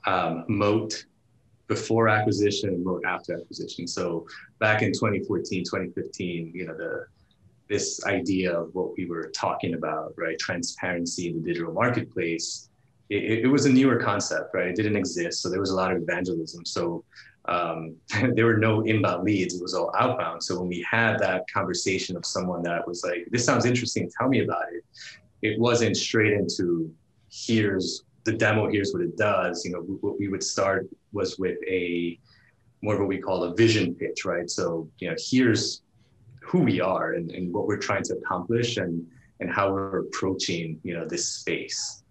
um, 0.06 0.46
moat 0.48 1.06
before 1.68 2.08
acquisition 2.08 2.70
and 2.70 2.84
moat 2.84 3.04
after 3.06 3.38
acquisition. 3.38 3.88
So 3.88 4.26
back 4.60 4.82
in 4.82 4.92
2014, 4.92 5.64
2015, 5.64 6.52
you 6.54 6.66
know, 6.66 6.76
the 6.76 7.06
this 7.68 8.04
idea 8.06 8.58
of 8.58 8.74
what 8.74 8.98
we 8.98 9.06
were 9.06 9.30
talking 9.36 9.74
about, 9.74 10.14
right? 10.18 10.40
Transparency 10.40 11.30
in 11.30 11.42
the 11.42 11.42
digital 11.42 11.74
marketplace. 11.74 12.70
It, 13.10 13.44
it 13.44 13.48
was 13.48 13.66
a 13.66 13.70
newer 13.70 13.98
concept, 13.98 14.54
right? 14.54 14.68
It 14.68 14.76
didn't 14.76 14.96
exist. 14.96 15.42
So 15.42 15.50
there 15.50 15.60
was 15.60 15.72
a 15.72 15.76
lot 15.76 15.92
of 15.92 16.02
evangelism. 16.02 16.66
So 16.66 17.04
um, 17.48 17.96
there 18.36 18.46
were 18.46 18.58
no 18.58 18.82
inbound 18.82 19.24
leads. 19.24 19.56
It 19.56 19.62
was 19.62 19.74
all 19.74 19.94
outbound. 19.98 20.44
So 20.44 20.60
when 20.60 20.70
we 20.70 20.86
had 20.90 21.18
that 21.20 21.44
conversation 21.54 22.16
of 22.16 22.26
someone 22.26 22.64
that 22.64 22.88
was 22.88 23.04
like, 23.04 23.28
this 23.32 23.46
sounds 23.46 23.66
interesting, 23.66 24.10
tell 24.18 24.30
me 24.30 24.44
about 24.44 24.66
it. 24.72 24.84
It 25.42 25.60
wasn't 25.60 25.96
straight 25.96 26.34
into 26.34 26.92
here's 27.30 28.04
the 28.24 28.34
demo, 28.34 28.70
here's 28.70 28.92
what 28.92 29.02
it 29.02 29.18
does. 29.18 29.64
You 29.64 29.72
know, 29.72 29.80
what 29.80 30.20
we 30.20 30.28
would 30.28 30.44
start 30.44 30.88
was 31.18 31.38
with 31.38 31.58
a 31.68 32.18
more 32.82 32.94
of 32.94 33.00
what 33.00 33.10
we 33.10 33.18
call 33.18 33.44
a 33.44 33.56
vision 33.56 33.96
pitch, 33.96 34.24
right? 34.24 34.50
So, 34.50 34.88
you 35.00 35.10
know, 35.10 35.16
here's 35.18 35.82
who 36.48 36.60
we 36.60 36.80
are 36.80 37.14
and, 37.14 37.32
and 37.32 37.54
what 37.54 37.68
we're 37.68 37.84
trying 37.90 38.04
to 38.04 38.14
accomplish 38.14 38.78
and 38.78 39.06
and 39.40 39.52
how 39.52 39.72
we're 39.72 40.00
approaching 40.00 40.80
you 40.84 40.94
know 40.96 41.06
this 41.06 41.26
space 41.40 42.04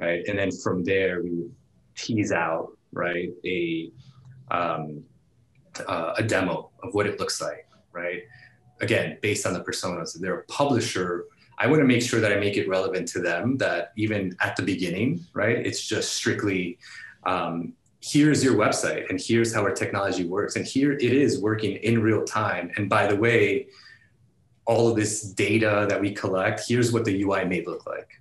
right? 0.00 0.22
And 0.26 0.36
then 0.36 0.50
from 0.50 0.82
there 0.82 1.22
we 1.22 1.48
tease 1.96 2.32
out 2.32 2.76
right 2.92 3.30
a 3.44 3.90
um, 4.50 5.04
uh, 5.86 6.14
a 6.16 6.22
demo 6.22 6.70
of 6.82 6.94
what 6.94 7.06
it 7.06 7.20
looks 7.20 7.40
like 7.40 7.68
right? 7.92 8.22
Again 8.80 9.18
based 9.22 9.46
on 9.46 9.52
the 9.52 9.60
personas. 9.60 10.08
So 10.08 10.18
they're 10.20 10.40
a 10.40 10.44
publisher 10.46 11.26
i 11.58 11.68
want 11.68 11.80
to 11.80 11.86
make 11.86 12.02
sure 12.02 12.20
that 12.20 12.32
i 12.32 12.36
make 12.46 12.56
it 12.56 12.68
relevant 12.68 13.06
to 13.06 13.20
them 13.20 13.56
that 13.56 13.92
even 13.96 14.36
at 14.40 14.56
the 14.56 14.62
beginning 14.62 15.24
right 15.34 15.58
it's 15.68 15.82
just 15.86 16.08
strictly 16.14 16.76
um, 17.26 17.72
here's 18.04 18.44
your 18.44 18.54
website 18.54 19.08
and 19.08 19.18
here's 19.18 19.54
how 19.54 19.62
our 19.62 19.72
technology 19.72 20.26
works 20.26 20.56
and 20.56 20.66
here 20.66 20.92
it 20.92 21.02
is 21.02 21.40
working 21.40 21.76
in 21.76 22.02
real 22.02 22.22
time. 22.24 22.70
And 22.76 22.88
by 22.88 23.06
the 23.06 23.16
way 23.16 23.68
all 24.66 24.88
of 24.88 24.96
this 24.96 25.22
data 25.22 25.86
that 25.88 26.00
we 26.00 26.12
collect 26.12 26.62
here's 26.68 26.92
what 26.92 27.04
the 27.04 27.22
ui 27.22 27.44
may 27.46 27.64
look 27.64 27.86
like 27.86 28.20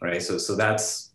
right? 0.00 0.22
So 0.22 0.38
so 0.38 0.54
that's 0.54 1.10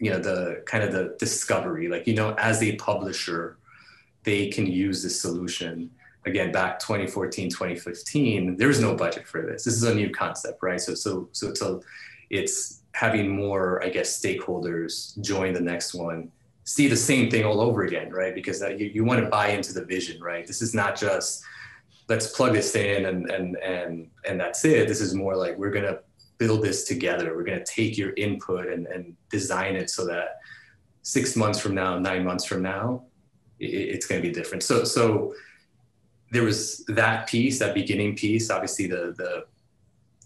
you 0.00 0.10
know 0.10 0.18
the 0.18 0.62
kind 0.66 0.84
of 0.84 0.92
the 0.92 1.16
discovery 1.18 1.88
like 1.88 2.06
you 2.06 2.14
know 2.14 2.34
as 2.34 2.62
a 2.62 2.76
publisher 2.76 3.58
they 4.24 4.48
can 4.48 4.66
use 4.66 5.02
this 5.02 5.18
solution. 5.18 5.90
Again 6.26 6.52
back 6.52 6.78
2014 6.78 7.48
2015 7.48 8.56
there's 8.58 8.80
no 8.80 8.94
budget 8.94 9.26
for 9.26 9.40
this. 9.42 9.64
This 9.64 9.74
is 9.74 9.84
a 9.84 9.94
new 9.94 10.10
concept 10.10 10.62
right? 10.62 10.80
So 10.80 10.94
so 10.94 11.30
so 11.32 11.48
it's 11.48 11.62
a, 11.62 11.80
it's 12.28 12.82
having 12.92 13.28
more 13.30 13.82
i 13.84 13.88
guess 13.88 14.20
stakeholders 14.20 15.18
join 15.20 15.54
the 15.54 15.60
next 15.60 15.94
one 15.94 16.30
see 16.64 16.88
the 16.88 16.96
same 16.96 17.30
thing 17.30 17.44
all 17.44 17.60
over 17.60 17.82
again 17.82 18.10
right 18.10 18.34
because 18.34 18.60
that, 18.60 18.78
you, 18.78 18.86
you 18.86 19.04
want 19.04 19.22
to 19.22 19.28
buy 19.28 19.48
into 19.48 19.72
the 19.72 19.84
vision 19.84 20.20
right 20.22 20.46
this 20.46 20.62
is 20.62 20.74
not 20.74 20.96
just 20.96 21.42
let's 22.10 22.26
plug 22.26 22.52
this 22.52 22.74
in 22.74 23.06
and 23.06 23.30
and 23.30 23.56
and 23.58 24.10
and 24.28 24.38
that's 24.38 24.64
it. 24.64 24.88
This 24.88 25.00
is 25.00 25.14
more 25.14 25.36
like 25.36 25.56
we're 25.56 25.70
gonna 25.70 26.00
build 26.38 26.62
this 26.62 26.84
together. 26.84 27.36
We're 27.36 27.44
gonna 27.44 27.64
take 27.64 27.96
your 27.96 28.12
input 28.14 28.66
and 28.66 28.86
and 28.88 29.16
design 29.30 29.76
it 29.76 29.88
so 29.88 30.04
that 30.06 30.40
six 31.02 31.36
months 31.36 31.60
from 31.60 31.74
now, 31.74 31.98
nine 31.98 32.24
months 32.24 32.44
from 32.44 32.62
now, 32.62 33.04
it, 33.60 33.66
it's 33.66 34.06
gonna 34.06 34.20
be 34.20 34.32
different. 34.32 34.64
So 34.64 34.82
so 34.82 35.34
there 36.32 36.42
was 36.42 36.84
that 36.88 37.28
piece, 37.28 37.60
that 37.60 37.74
beginning 37.74 38.16
piece. 38.16 38.50
Obviously, 38.50 38.88
the 38.88 39.14
the 39.16 39.46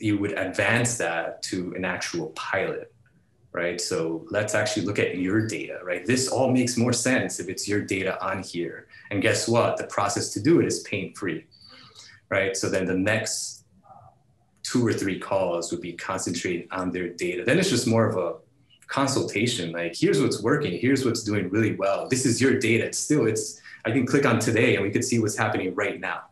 you 0.01 0.19
would 0.19 0.33
advance 0.33 0.97
that 0.97 1.43
to 1.43 1.75
an 1.77 1.85
actual 1.85 2.29
pilot 2.31 2.94
right? 3.55 3.81
So 3.81 4.27
let's 4.31 4.55
actually 4.55 4.85
look 4.85 4.99
at 4.99 5.17
your 5.17 5.47
data, 5.47 5.79
right? 5.83 6.05
This 6.05 6.29
all 6.29 6.51
makes 6.51 6.77
more 6.77 6.93
sense 6.93 7.41
if 7.41 7.49
it's 7.49 7.67
your 7.67 7.81
data 7.81 8.23
on 8.23 8.43
here. 8.43 8.89
And 9.11 9.23
guess 9.23 9.49
what? 9.49 9.77
The 9.77 9.85
process 9.85 10.31
to 10.35 10.41
do 10.41 10.61
it 10.61 10.67
is 10.67 10.81
pain 10.81 11.15
free 11.15 11.47
right? 12.35 12.57
So 12.57 12.69
then 12.69 12.85
the 12.85 12.97
next 12.97 13.65
two 14.63 14.85
or 14.87 14.93
three 14.93 15.19
calls 15.19 15.71
would 15.71 15.81
be 15.81 15.93
concentrated 15.93 16.67
on 16.73 16.91
their 16.91 17.09
data. 17.09 17.45
Then 17.45 17.59
it's 17.59 17.71
just 17.71 17.87
more 17.87 18.09
of 18.09 18.17
a 18.17 18.39
consultation. 18.87 19.73
Like, 19.73 19.95
here's 19.97 20.21
what's 20.21 20.43
working. 20.43 20.79
Here's 20.79 21.05
what's 21.05 21.23
doing 21.23 21.49
really 21.51 21.77
well. 21.77 22.09
This 22.09 22.27
is 22.27 22.41
your 22.41 22.59
data. 22.59 22.87
It's 22.87 22.99
still, 22.99 23.27
it's, 23.27 23.61
I 23.85 23.91
can 23.91 24.07
click 24.07 24.27
on 24.27 24.39
today 24.39 24.75
and 24.75 24.85
we 24.85 24.91
could 24.91 25.05
see 25.05 25.19
what's 25.19 25.37
happening 25.37 25.75
right 25.75 26.01
now, 26.01 26.23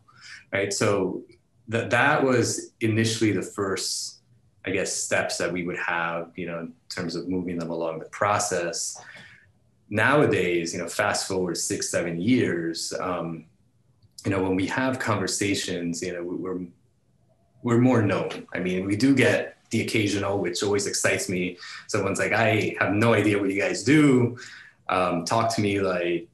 right? 0.52 0.72
So 0.72 1.22
that, 1.68 1.90
that 1.90 2.24
was 2.24 2.72
initially 2.80 3.32
the 3.32 3.42
first, 3.42 4.21
I 4.64 4.70
guess, 4.70 4.92
steps 4.92 5.38
that 5.38 5.52
we 5.52 5.64
would 5.64 5.78
have, 5.78 6.30
you 6.36 6.46
know, 6.46 6.60
in 6.60 6.72
terms 6.88 7.16
of 7.16 7.28
moving 7.28 7.58
them 7.58 7.70
along 7.70 7.98
the 7.98 8.06
process. 8.06 9.00
Nowadays, 9.90 10.72
you 10.72 10.80
know, 10.80 10.88
fast 10.88 11.26
forward 11.28 11.56
six, 11.56 11.90
seven 11.90 12.20
years, 12.20 12.92
um, 13.00 13.44
you 14.24 14.30
know, 14.30 14.42
when 14.42 14.54
we 14.54 14.66
have 14.66 14.98
conversations, 14.98 16.02
you 16.02 16.12
know, 16.12 16.22
we're 16.22 16.60
we're 17.62 17.78
more 17.78 18.02
known. 18.02 18.46
I 18.52 18.58
mean, 18.58 18.86
we 18.86 18.96
do 18.96 19.14
get 19.14 19.56
the 19.70 19.82
occasional, 19.82 20.38
which 20.38 20.62
always 20.62 20.86
excites 20.86 21.28
me. 21.28 21.56
Someone's 21.86 22.18
like, 22.18 22.32
I 22.32 22.76
have 22.80 22.92
no 22.92 23.14
idea 23.14 23.38
what 23.38 23.50
you 23.50 23.60
guys 23.60 23.84
do. 23.84 24.36
Um, 24.88 25.24
talk 25.24 25.54
to 25.54 25.60
me 25.60 25.80
like, 25.80 26.28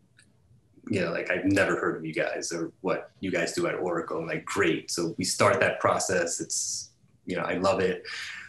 you 0.90 1.00
know, 1.00 1.12
like 1.12 1.30
I've 1.30 1.44
never 1.44 1.76
heard 1.76 1.96
of 1.96 2.04
you 2.04 2.14
guys 2.14 2.50
or 2.50 2.72
what 2.80 3.10
you 3.20 3.30
guys 3.30 3.52
do 3.52 3.66
at 3.66 3.74
Oracle. 3.74 4.18
I'm 4.18 4.26
like, 4.26 4.44
great. 4.44 4.90
So 4.90 5.14
we 5.18 5.24
start 5.24 5.60
that 5.60 5.80
process. 5.80 6.40
It's, 6.40 6.87
you 7.28 7.36
know, 7.36 7.42
I 7.42 7.54
love 7.58 7.78
it. 7.80 8.02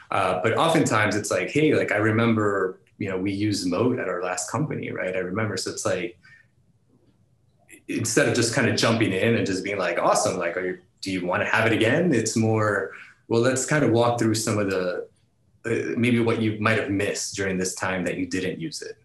Uh, 0.10 0.40
but 0.42 0.58
oftentimes 0.58 1.16
it's 1.16 1.30
like, 1.30 1.52
hey, 1.52 1.76
like 1.76 1.92
I 1.92 1.98
remember, 1.98 2.80
you 2.98 3.10
know, 3.10 3.18
we 3.18 3.32
used 3.32 3.68
Moat 3.68 4.00
at 4.00 4.08
our 4.08 4.24
last 4.24 4.50
company, 4.50 4.90
right? 4.92 5.16
I 5.16 5.20
remember. 5.20 5.58
So 5.58 5.70
it's 5.70 5.86
like, 5.86 6.18
instead 7.88 8.28
of 8.28 8.34
just 8.34 8.56
kind 8.56 8.68
of 8.70 8.76
jumping 8.76 9.12
in 9.12 9.36
and 9.36 9.46
just 9.46 9.64
being 9.64 9.78
like, 9.78 10.00
awesome, 10.00 10.38
like, 10.38 10.58
are 10.58 10.66
you, 10.66 10.80
do 11.02 11.12
you 11.12 11.26
want 11.26 11.44
to 11.44 11.50
have 11.50 11.68
it 11.68 11.74
again? 11.74 12.14
It's 12.14 12.36
more, 12.36 12.92
well, 13.28 13.42
let's 13.42 13.66
kind 13.66 13.84
of 13.84 13.92
walk 13.92 14.18
through 14.18 14.36
some 14.36 14.58
of 14.58 14.70
the, 14.70 15.08
uh, 15.66 15.98
maybe 15.98 16.20
what 16.20 16.42
you 16.42 16.60
might 16.60 16.80
have 16.80 16.90
missed 16.90 17.36
during 17.36 17.58
this 17.58 17.76
time 17.76 18.04
that 18.06 18.18
you 18.18 18.26
didn't 18.26 18.60
use 18.60 18.82
it. 18.82 18.98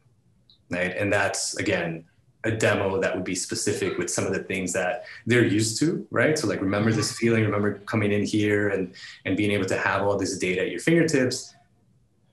Right. 0.71 0.97
And 0.97 1.13
that's, 1.13 1.57
again, 1.57 2.05
a 2.45 2.51
demo 2.51 3.01
that 3.01 3.15
would 3.15 3.25
be 3.25 3.35
specific 3.35 3.99
with 3.99 4.11
some 4.11 4.27
of 4.27 4.33
the 4.33 4.43
things 4.43 4.73
that 4.73 5.05
they're 5.27 5.45
used 5.45 5.79
to, 5.81 6.07
right? 6.11 6.39
So 6.39 6.47
like 6.47 6.61
remember 6.61 6.93
this 6.93 7.17
feeling, 7.17 7.45
remember 7.45 7.79
coming 7.81 8.13
in 8.13 8.25
here 8.25 8.69
and 8.69 8.95
and 9.25 9.37
being 9.37 9.51
able 9.51 9.67
to 9.67 9.79
have 9.79 10.03
all 10.03 10.19
this 10.19 10.37
data 10.39 10.63
at 10.63 10.71
your 10.71 10.81
fingertips. 10.81 11.55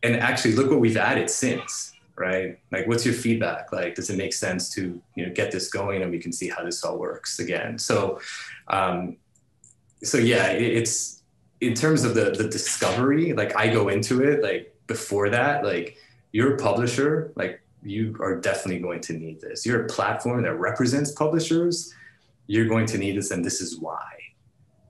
And 0.03 0.15
actually 0.15 0.56
look 0.56 0.70
what 0.70 0.80
we've 0.80 0.98
added 0.98 1.30
since, 1.30 1.94
right? 2.15 2.58
Like, 2.72 2.88
what's 2.88 3.06
your 3.06 3.13
feedback? 3.13 3.72
Like, 3.72 3.96
does 3.96 4.10
it 4.10 4.18
make 4.18 4.34
sense 4.34 4.70
to 4.75 5.01
you 5.15 5.25
know 5.25 5.32
get 5.34 5.51
this 5.51 5.70
going, 5.70 6.01
and 6.01 6.12
we 6.12 6.20
can 6.20 6.32
see 6.32 6.50
how 6.50 6.63
this 6.63 6.84
all 6.84 6.98
works 6.98 7.39
again? 7.39 7.77
So, 7.77 8.20
um, 8.68 9.18
so 10.03 10.18
yeah, 10.18 10.48
it, 10.48 10.77
it's 10.77 11.22
in 11.62 11.74
terms 11.75 12.03
of 12.03 12.15
the 12.15 12.32
the 12.32 12.48
discovery. 12.48 13.34
Like, 13.34 13.56
I 13.56 13.68
go 13.68 13.89
into 13.89 14.24
it 14.24 14.41
like 14.41 14.75
before 14.88 15.30
that, 15.30 15.63
like 15.63 15.98
you're 16.32 16.56
a 16.56 16.58
publisher, 16.58 17.32
like 17.36 17.62
you 17.83 18.15
are 18.19 18.39
definitely 18.39 18.79
going 18.79 19.01
to 19.01 19.13
need 19.13 19.41
this. 19.41 19.65
You're 19.65 19.85
a 19.85 19.88
platform 19.88 20.43
that 20.43 20.55
represents 20.55 21.11
publishers. 21.11 21.93
You're 22.47 22.67
going 22.67 22.85
to 22.88 22.97
need 22.97 23.17
this, 23.17 23.31
and 23.31 23.43
this 23.43 23.61
is 23.61 23.79
why 23.79 24.21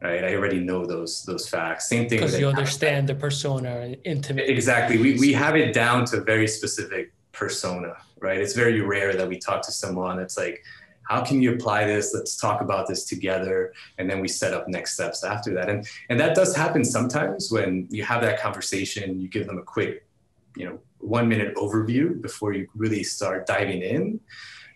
right? 0.02 0.24
I 0.24 0.36
already 0.36 0.60
know 0.60 0.86
those 0.86 1.24
those 1.24 1.48
facts. 1.48 1.90
Same 1.90 2.10
thing 2.10 2.20
because 2.20 2.40
you 2.40 2.48
understand 2.48 3.08
the 3.08 3.16
persona 3.16 3.96
intimately. 4.04 4.52
Exactly. 4.52 4.98
We 4.98 5.20
we 5.20 5.34
have 5.34 5.56
it 5.56 5.74
down 5.74 6.06
to 6.06 6.18
a 6.18 6.22
very 6.22 6.48
specific 6.48 7.14
persona, 7.32 7.96
right? 8.20 8.40
It's 8.40 8.54
very 8.54 8.82
rare 8.82 9.14
that 9.14 9.28
we 9.28 9.38
talk 9.38 9.62
to 9.64 9.72
someone. 9.72 10.20
It's 10.20 10.38
like, 10.38 10.64
how 11.04 11.24
can 11.24 11.42
you 11.42 11.54
apply 11.54 11.86
this? 11.86 12.14
Let's 12.14 12.36
talk 12.36 12.62
about 12.62 12.88
this 12.88 13.06
together, 13.06 13.74
and 13.98 14.10
then 14.10 14.20
we 14.20 14.28
set 14.28 14.54
up 14.54 14.68
next 14.68 14.94
steps 14.94 15.24
after 15.24 15.54
that. 15.54 15.70
And 15.70 15.88
and 16.10 16.20
that 16.20 16.36
does 16.36 16.56
happen 16.56 16.84
sometimes 16.84 17.52
when 17.52 17.88
you 17.90 18.04
have 18.04 18.22
that 18.22 18.40
conversation. 18.40 19.20
You 19.20 19.28
give 19.28 19.46
them 19.48 19.60
a 19.60 19.64
quick, 19.64 20.06
you 20.56 20.66
know, 20.66 20.80
one 21.02 21.28
minute 21.28 21.56
overview 21.56 22.22
before 22.22 22.54
you 22.54 22.68
really 22.76 23.04
start 23.04 23.46
diving 23.48 23.82
in, 23.82 24.20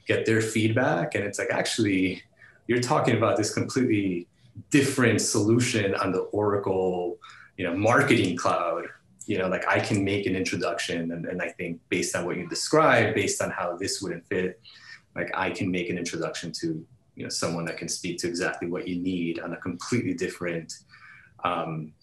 get 0.08 0.25
their 0.25 0.41
feedback, 0.41 1.15
and 1.15 1.24
it's 1.24 1.39
like 1.39 1.51
actually 1.51 2.22
you're 2.67 2.82
talking 2.82 3.15
about 3.15 3.38
this 3.38 3.53
completely 3.53 4.27
different 4.70 5.22
solution 5.22 5.96
on 5.96 6.12
the 6.12 6.20
Oracle, 6.20 7.17
you 7.58 7.65
know, 7.65 7.75
marketing 7.75 8.36
cloud. 8.36 8.86
You 9.27 9.39
know, 9.39 9.48
like 9.48 9.67
I 9.67 9.79
can 9.79 10.03
make 10.03 10.27
an 10.27 10.36
introduction, 10.36 11.12
and, 11.12 11.25
and 11.25 11.41
I 11.41 11.50
think 11.50 11.79
based 11.89 12.15
on 12.15 12.25
what 12.25 12.38
you 12.38 12.48
described, 12.48 13.15
based 13.15 13.41
on 13.41 13.50
how 13.50 13.75
this 13.75 14.00
wouldn't 14.01 14.25
fit, 14.27 14.60
like 15.15 15.32
I 15.36 15.50
can 15.50 15.72
make 15.72 15.89
an 15.89 15.98
introduction 15.98 16.51
to 16.62 16.86
you 17.15 17.24
know 17.24 17.29
someone 17.29 17.65
that 17.65 17.77
can 17.77 17.88
speak 17.88 18.20
to 18.20 18.27
exactly 18.27 18.67
what 18.70 18.88
you 18.88 19.01
need 19.01 19.39
on 19.39 19.53
a 19.53 19.58
completely 19.58 20.13
different 20.13 20.72
um, 21.44 21.94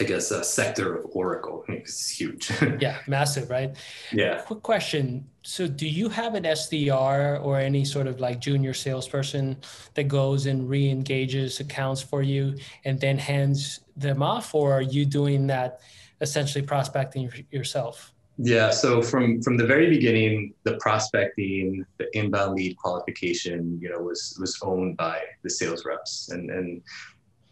I 0.00 0.04
guess, 0.04 0.30
a 0.30 0.44
sector 0.44 0.98
of 0.98 1.06
Oracle. 1.12 1.64
It's 1.68 2.08
huge. 2.08 2.50
yeah, 2.80 2.98
massive, 3.08 3.50
right? 3.50 3.76
Yeah. 4.12 4.42
Quick 4.42 4.62
question. 4.62 5.28
So, 5.42 5.66
do 5.66 5.88
you 5.88 6.08
have 6.08 6.34
an 6.34 6.44
SDR 6.44 7.44
or 7.44 7.58
any 7.58 7.84
sort 7.84 8.06
of 8.06 8.20
like 8.20 8.40
junior 8.40 8.74
salesperson 8.74 9.56
that 9.94 10.04
goes 10.04 10.46
and 10.46 10.68
re 10.68 10.88
engages 10.88 11.58
accounts 11.58 12.00
for 12.00 12.22
you 12.22 12.56
and 12.84 13.00
then 13.00 13.18
hands 13.18 13.80
them 13.96 14.22
off? 14.22 14.54
Or 14.54 14.72
are 14.72 14.82
you 14.82 15.04
doing 15.04 15.48
that 15.48 15.80
essentially 16.20 16.64
prospecting 16.64 17.30
yourself? 17.50 18.12
Yeah, 18.40 18.70
so 18.70 19.02
from 19.02 19.42
from 19.42 19.56
the 19.56 19.66
very 19.66 19.90
beginning, 19.90 20.54
the 20.62 20.76
prospecting, 20.76 21.84
the 21.98 22.06
inbound 22.16 22.54
lead 22.54 22.76
qualification, 22.76 23.80
you 23.82 23.88
know, 23.90 23.98
was 23.98 24.36
was 24.38 24.56
owned 24.62 24.96
by 24.96 25.22
the 25.42 25.50
sales 25.50 25.84
reps, 25.84 26.28
and 26.28 26.48
and 26.48 26.82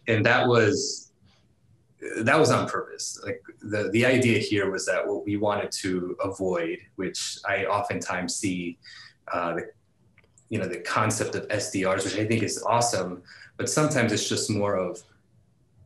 and 0.07 0.25
that 0.25 0.47
was 0.47 1.06
that 2.23 2.39
was 2.39 2.51
on 2.51 2.69
purpose. 2.69 3.21
Like 3.25 3.43
the 3.61 3.91
the 3.91 4.05
idea 4.05 4.39
here 4.39 4.71
was 4.71 4.87
that 4.87 5.07
what 5.07 5.25
we 5.25 5.37
wanted 5.37 5.73
to 5.73 6.17
avoid, 6.23 6.79
which 6.97 7.39
I 7.45 7.65
oftentimes 7.65 8.35
see, 8.35 8.79
uh, 9.33 9.55
the 9.55 9.71
you 10.49 10.59
know 10.59 10.67
the 10.67 10.81
concept 10.81 11.35
of 11.35 11.49
SDRs, 11.49 12.05
which 12.05 12.17
I 12.19 12.27
think 12.27 12.43
is 12.43 12.63
awesome, 12.63 13.23
but 13.57 13.69
sometimes 13.69 14.13
it's 14.13 14.29
just 14.29 14.51
more 14.51 14.77
of 14.77 15.03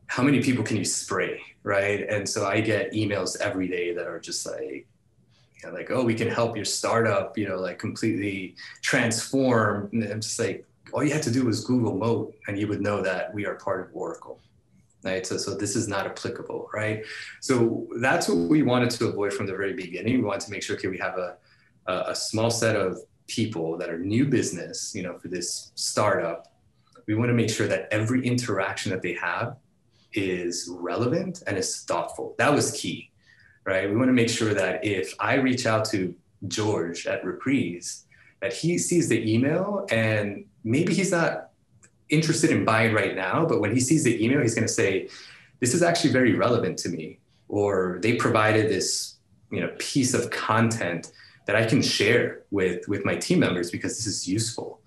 how 0.07 0.23
many 0.23 0.43
people 0.43 0.63
can 0.63 0.75
you 0.75 0.83
spray, 0.85 1.41
right? 1.63 2.07
And 2.09 2.27
so 2.27 2.45
I 2.45 2.59
get 2.59 2.91
emails 2.91 3.39
every 3.39 3.69
day 3.69 3.93
that 3.93 4.07
are 4.07 4.19
just 4.19 4.45
like, 4.45 4.85
you 5.55 5.63
know, 5.63 5.71
like, 5.73 5.89
oh, 5.89 6.03
we 6.03 6.13
can 6.13 6.27
help 6.27 6.57
your 6.57 6.65
startup, 6.65 7.37
you 7.37 7.47
know, 7.47 7.57
like 7.57 7.79
completely 7.79 8.55
transform. 8.81 9.89
And 9.93 10.03
I'm 10.03 10.19
just 10.19 10.37
like, 10.37 10.65
all 10.91 11.01
you 11.01 11.13
had 11.13 11.23
to 11.23 11.31
do 11.31 11.45
was 11.45 11.63
Google 11.63 11.97
Moat, 11.97 12.35
and 12.47 12.59
you 12.59 12.67
would 12.67 12.81
know 12.81 13.01
that 13.01 13.33
we 13.33 13.45
are 13.45 13.55
part 13.55 13.79
of 13.79 13.87
Oracle. 13.93 14.39
Right. 15.03 15.25
So, 15.25 15.37
so 15.37 15.55
this 15.55 15.75
is 15.75 15.87
not 15.87 16.05
applicable, 16.05 16.69
right? 16.73 17.03
So 17.39 17.87
that's 17.99 18.29
what 18.29 18.37
we 18.37 18.61
wanted 18.61 18.91
to 18.91 19.07
avoid 19.07 19.33
from 19.33 19.47
the 19.47 19.53
very 19.53 19.73
beginning. 19.73 20.17
We 20.17 20.23
wanted 20.23 20.41
to 20.41 20.51
make 20.51 20.61
sure, 20.61 20.75
okay, 20.75 20.89
we 20.89 20.99
have 20.99 21.17
a, 21.17 21.37
a, 21.87 22.13
small 22.13 22.51
set 22.51 22.75
of 22.75 22.99
people 23.27 23.77
that 23.77 23.89
are 23.89 23.97
new 23.97 24.25
business, 24.25 24.93
you 24.93 25.01
know, 25.01 25.17
for 25.17 25.27
this 25.27 25.71
startup. 25.73 26.53
We 27.07 27.15
want 27.15 27.29
to 27.29 27.33
make 27.33 27.49
sure 27.49 27.67
that 27.67 27.87
every 27.91 28.23
interaction 28.25 28.91
that 28.91 29.01
they 29.01 29.13
have 29.13 29.57
is 30.13 30.69
relevant 30.71 31.41
and 31.47 31.57
is 31.57 31.83
thoughtful. 31.83 32.35
That 32.37 32.53
was 32.53 32.71
key, 32.71 33.11
right? 33.65 33.89
We 33.89 33.95
want 33.95 34.09
to 34.09 34.13
make 34.13 34.29
sure 34.29 34.53
that 34.53 34.85
if 34.85 35.15
I 35.19 35.35
reach 35.35 35.65
out 35.65 35.85
to 35.85 36.13
George 36.47 37.07
at 37.07 37.23
Reprise, 37.23 38.05
that 38.41 38.53
he 38.53 38.77
sees 38.77 39.07
the 39.07 39.33
email 39.33 39.85
and 39.89 40.45
maybe 40.63 40.93
he's 40.93 41.11
not 41.11 41.50
interested 42.11 42.51
in 42.51 42.65
buying 42.65 42.93
right 42.93 43.15
now, 43.15 43.45
but 43.45 43.61
when 43.61 43.73
he 43.73 43.79
sees 43.79 44.03
the 44.03 44.23
email, 44.23 44.41
he's 44.41 44.55
going 44.55 44.67
to 44.67 44.73
say, 44.73 45.09
"This 45.59 45.73
is 45.73 45.81
actually 45.81 46.11
very 46.11 46.33
relevant 46.33 46.77
to 46.79 46.89
me," 46.89 47.19
or 47.47 47.99
they 48.01 48.15
provided 48.15 48.69
this, 48.69 49.15
you 49.51 49.61
know, 49.61 49.71
piece 49.79 50.13
of 50.13 50.29
content 50.29 51.11
that 51.47 51.55
I 51.55 51.65
can 51.65 51.81
share 51.81 52.43
with 52.51 52.87
with 52.87 53.05
my 53.05 53.15
team 53.15 53.39
members 53.39 53.71
because 53.71 53.97
this 53.97 54.07
is 54.07 54.27
useful. 54.27 54.79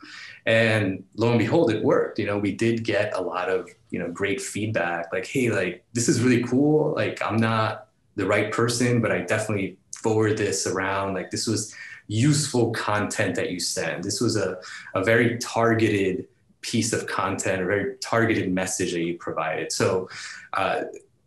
And 0.47 1.05
lo 1.17 1.31
and 1.31 1.39
behold, 1.39 1.71
it 1.71 1.83
worked. 1.83 2.19
You 2.19 2.27
know, 2.27 2.39
we 2.39 2.53
did 2.53 2.85
get 2.85 3.17
a 3.17 3.21
lot 3.21 3.49
of 3.49 3.69
you 3.91 3.99
know 3.99 4.11
great 4.11 4.41
feedback, 4.41 5.13
like, 5.13 5.27
"Hey, 5.27 5.51
like 5.51 5.85
this 5.93 6.09
is 6.09 6.23
really 6.23 6.43
cool. 6.45 6.95
Like 6.95 7.21
I'm 7.23 7.37
not 7.37 7.89
the 8.17 8.27
right 8.27 8.53
person, 8.53 9.01
but 9.01 9.11
I 9.11 9.21
definitely 9.21 9.79
forward 9.97 10.37
this 10.37 10.67
around. 10.67 11.15
Like 11.15 11.31
this 11.31 11.47
was 11.47 11.75
useful 12.07 12.71
content 12.73 13.35
that 13.37 13.51
you 13.51 13.59
send. 13.59 14.05
This 14.05 14.21
was 14.21 14.37
a, 14.37 14.59
a 14.95 15.03
very 15.03 15.39
targeted 15.39 16.29
piece 16.65 16.93
of 16.93 17.07
content, 17.07 17.63
a 17.63 17.67
very 17.67 17.97
targeted 17.99 18.53
message 18.53 18.93
that 18.93 19.01
you 19.01 19.17
provided. 19.19 19.71
So 19.71 20.09
uh, 20.55 20.83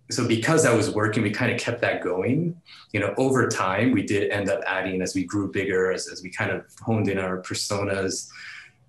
so 0.10 0.28
because 0.28 0.64
that 0.64 0.74
was 0.74 0.90
working, 0.90 1.22
we 1.22 1.32
kind 1.32 1.52
of 1.52 1.60
kept 1.60 1.82
that 1.82 2.02
going. 2.02 2.60
You 2.94 3.02
know, 3.02 3.14
over 3.18 3.48
time, 3.48 3.92
we 3.92 4.04
did 4.04 4.32
end 4.32 4.50
up 4.50 4.62
adding 4.66 5.02
as 5.02 5.14
we 5.14 5.26
grew 5.26 5.52
bigger, 5.52 5.92
as, 5.92 6.08
as 6.08 6.24
we 6.24 6.30
kind 6.30 6.52
of 6.52 6.66
honed 6.82 7.10
in 7.10 7.18
our 7.18 7.42
personas, 7.42 8.30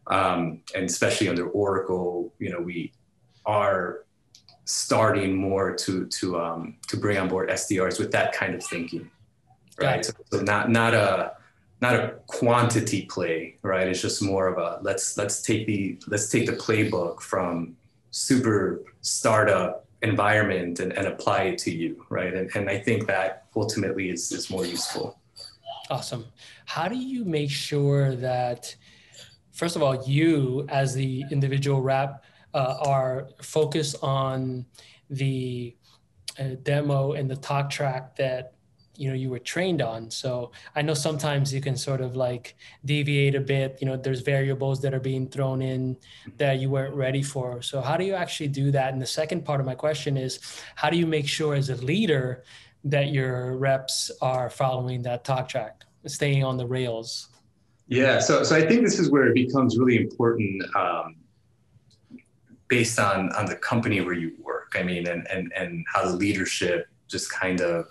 um, 0.06 0.62
and 0.76 0.84
especially 0.84 1.28
under 1.28 1.48
Oracle, 1.48 2.32
you 2.38 2.50
know, 2.50 2.60
we 2.60 2.92
are 3.46 4.04
starting 4.64 5.34
more 5.34 5.74
to 5.74 6.06
to 6.06 6.40
um, 6.40 6.76
to 6.86 6.96
bring 6.96 7.18
on 7.18 7.28
board 7.28 7.50
SDRs 7.50 7.98
with 7.98 8.12
that 8.12 8.32
kind 8.32 8.54
of 8.54 8.62
thinking, 8.64 9.10
right? 9.80 10.04
So, 10.04 10.12
so 10.30 10.40
not 10.40 10.70
not 10.70 10.94
a 10.94 11.32
not 11.80 11.94
a 11.94 12.14
quantity 12.26 13.06
play, 13.06 13.56
right? 13.62 13.86
It's 13.86 14.02
just 14.02 14.22
more 14.22 14.48
of 14.48 14.58
a 14.58 14.80
let's 14.82 15.16
let's 15.16 15.42
take 15.42 15.66
the 15.66 15.98
let's 16.08 16.28
take 16.28 16.46
the 16.46 16.52
playbook 16.52 17.20
from 17.20 17.76
super 18.10 18.82
startup 19.00 19.86
environment 20.02 20.80
and, 20.80 20.92
and 20.92 21.06
apply 21.06 21.42
it 21.42 21.58
to 21.58 21.70
you, 21.70 22.04
right? 22.08 22.34
And, 22.34 22.50
and 22.54 22.70
I 22.70 22.78
think 22.78 23.06
that 23.06 23.46
ultimately 23.56 24.10
is, 24.10 24.30
is 24.32 24.50
more 24.50 24.64
useful. 24.64 25.18
Awesome. 25.90 26.26
How 26.66 26.86
do 26.88 26.96
you 26.96 27.24
make 27.24 27.50
sure 27.50 28.14
that, 28.16 28.74
first 29.52 29.74
of 29.74 29.82
all, 29.82 30.04
you 30.04 30.66
as 30.68 30.94
the 30.94 31.24
individual 31.30 31.80
rep 31.82 32.24
uh, 32.54 32.76
are 32.80 33.28
focused 33.42 33.96
on 34.02 34.66
the 35.10 35.74
uh, 36.38 36.50
demo 36.62 37.12
and 37.12 37.30
the 37.30 37.36
talk 37.36 37.70
track 37.70 38.14
that 38.16 38.52
you 38.98 39.08
know 39.08 39.14
you 39.14 39.30
were 39.30 39.38
trained 39.38 39.80
on. 39.80 40.10
So 40.10 40.50
i 40.74 40.82
know 40.82 40.94
sometimes 40.94 41.54
you 41.54 41.60
can 41.60 41.76
sort 41.76 42.00
of 42.00 42.16
like 42.16 42.56
deviate 42.84 43.34
a 43.34 43.40
bit 43.40 43.78
you 43.80 43.86
know 43.86 43.96
there's 43.96 44.20
variables 44.20 44.82
that 44.82 44.92
are 44.92 45.00
being 45.00 45.28
thrown 45.28 45.62
in 45.62 45.96
that 46.36 46.58
you 46.58 46.68
weren't 46.70 46.94
ready 46.94 47.22
for. 47.22 47.62
So 47.62 47.80
how 47.80 47.96
do 47.96 48.04
you 48.04 48.14
actually 48.14 48.48
do 48.48 48.70
that? 48.72 48.92
And 48.92 49.00
the 49.00 49.06
second 49.06 49.44
part 49.44 49.60
of 49.60 49.66
my 49.66 49.74
question 49.74 50.16
is 50.16 50.40
how 50.74 50.90
do 50.90 50.96
you 50.96 51.06
make 51.06 51.28
sure 51.28 51.54
as 51.54 51.70
a 51.70 51.76
leader 51.76 52.44
that 52.84 53.08
your 53.12 53.56
reps 53.56 54.10
are 54.20 54.50
following 54.50 55.02
that 55.02 55.24
talk 55.24 55.48
track 55.48 55.84
staying 56.06 56.44
on 56.44 56.56
the 56.56 56.66
rails? 56.66 57.28
Yeah 57.86 58.18
so 58.18 58.42
so 58.42 58.54
i 58.54 58.62
think 58.66 58.82
this 58.82 58.98
is 58.98 59.10
where 59.10 59.26
it 59.28 59.34
becomes 59.34 59.78
really 59.78 59.96
important 59.96 60.62
um, 60.76 61.16
based 62.68 62.98
on 62.98 63.32
on 63.32 63.46
the 63.46 63.56
company 63.56 64.00
where 64.00 64.14
you 64.14 64.32
work. 64.42 64.74
I 64.74 64.82
mean 64.82 65.06
and 65.08 65.26
and 65.28 65.52
and 65.56 65.84
how 65.92 66.02
the 66.04 66.16
leadership 66.24 66.88
just 67.08 67.32
kind 67.32 67.60
of 67.62 67.86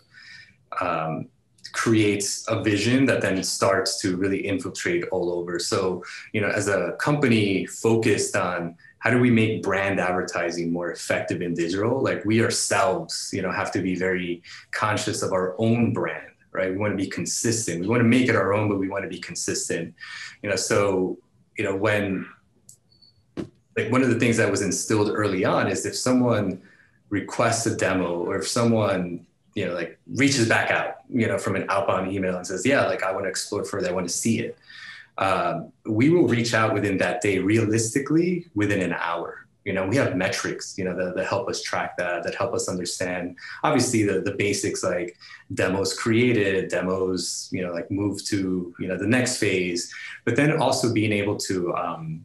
um, 0.81 1.27
creates 1.73 2.47
a 2.47 2.63
vision 2.63 3.05
that 3.05 3.21
then 3.21 3.41
starts 3.43 4.01
to 4.01 4.17
really 4.17 4.45
infiltrate 4.45 5.03
all 5.11 5.31
over. 5.31 5.59
So, 5.59 6.03
you 6.33 6.41
know, 6.41 6.49
as 6.49 6.67
a 6.67 6.93
company 6.99 7.65
focused 7.65 8.35
on 8.35 8.75
how 8.99 9.11
do 9.11 9.19
we 9.19 9.29
make 9.29 9.63
brand 9.63 9.99
advertising 9.99 10.71
more 10.71 10.91
effective 10.91 11.41
in 11.41 11.53
digital, 11.53 12.01
like 12.01 12.25
we 12.25 12.43
ourselves, 12.43 13.29
you 13.33 13.41
know, 13.41 13.51
have 13.51 13.71
to 13.71 13.81
be 13.81 13.95
very 13.95 14.41
conscious 14.71 15.21
of 15.21 15.33
our 15.33 15.55
own 15.59 15.93
brand, 15.93 16.31
right? 16.51 16.71
We 16.71 16.77
want 16.77 16.93
to 16.93 16.97
be 16.97 17.07
consistent. 17.07 17.81
We 17.81 17.87
want 17.87 18.01
to 18.01 18.07
make 18.07 18.27
it 18.27 18.35
our 18.35 18.53
own, 18.53 18.69
but 18.69 18.79
we 18.79 18.89
want 18.89 19.03
to 19.03 19.09
be 19.09 19.19
consistent. 19.19 19.93
You 20.41 20.49
know, 20.49 20.55
so, 20.55 21.17
you 21.57 21.63
know, 21.63 21.75
when 21.75 22.27
like 23.77 23.91
one 23.91 24.01
of 24.01 24.09
the 24.09 24.19
things 24.19 24.37
that 24.37 24.49
was 24.49 24.61
instilled 24.61 25.11
early 25.13 25.45
on 25.45 25.67
is 25.67 25.85
if 25.85 25.95
someone 25.95 26.61
requests 27.09 27.65
a 27.67 27.75
demo 27.75 28.17
or 28.17 28.37
if 28.37 28.47
someone 28.47 29.25
you 29.57 29.65
know, 29.65 29.73
like 29.73 29.97
reaches 30.13 30.47
back 30.47 30.69
out, 30.69 30.97
you 31.09 31.27
know, 31.27 31.39
from 31.39 31.55
an 31.55 31.65
outbound 31.67 32.11
email 32.11 32.37
and 32.37 32.45
says, 32.45 32.63
yeah, 32.63 32.85
like 32.85 33.01
I 33.01 33.11
want 33.11 33.25
to 33.25 33.29
explore 33.29 33.65
further. 33.65 33.89
I 33.89 33.91
want 33.91 34.07
to 34.07 34.13
see 34.13 34.39
it. 34.39 34.55
Um, 35.17 35.71
we 35.83 36.11
will 36.11 36.27
reach 36.27 36.53
out 36.53 36.75
within 36.75 36.99
that 36.99 37.21
day, 37.21 37.39
realistically 37.39 38.45
within 38.53 38.83
an 38.83 38.93
hour. 38.93 39.47
You 39.65 39.73
know, 39.73 39.87
we 39.87 39.95
have 39.95 40.15
metrics, 40.15 40.77
you 40.77 40.85
know, 40.85 40.95
that, 40.95 41.15
that 41.15 41.25
help 41.25 41.49
us 41.49 41.63
track 41.63 41.97
that, 41.97 42.21
that 42.23 42.35
help 42.35 42.53
us 42.53 42.69
understand, 42.69 43.35
obviously 43.63 44.03
the, 44.03 44.21
the 44.21 44.35
basics 44.35 44.83
like 44.83 45.17
demos 45.55 45.97
created, 45.97 46.69
demos, 46.69 47.49
you 47.51 47.63
know, 47.65 47.73
like 47.73 47.89
move 47.89 48.23
to, 48.25 48.75
you 48.79 48.87
know, 48.87 48.95
the 48.95 49.07
next 49.07 49.37
phase, 49.37 49.91
but 50.23 50.35
then 50.35 50.61
also 50.61 50.93
being 50.93 51.11
able 51.11 51.35
to, 51.35 51.75
um, 51.75 52.23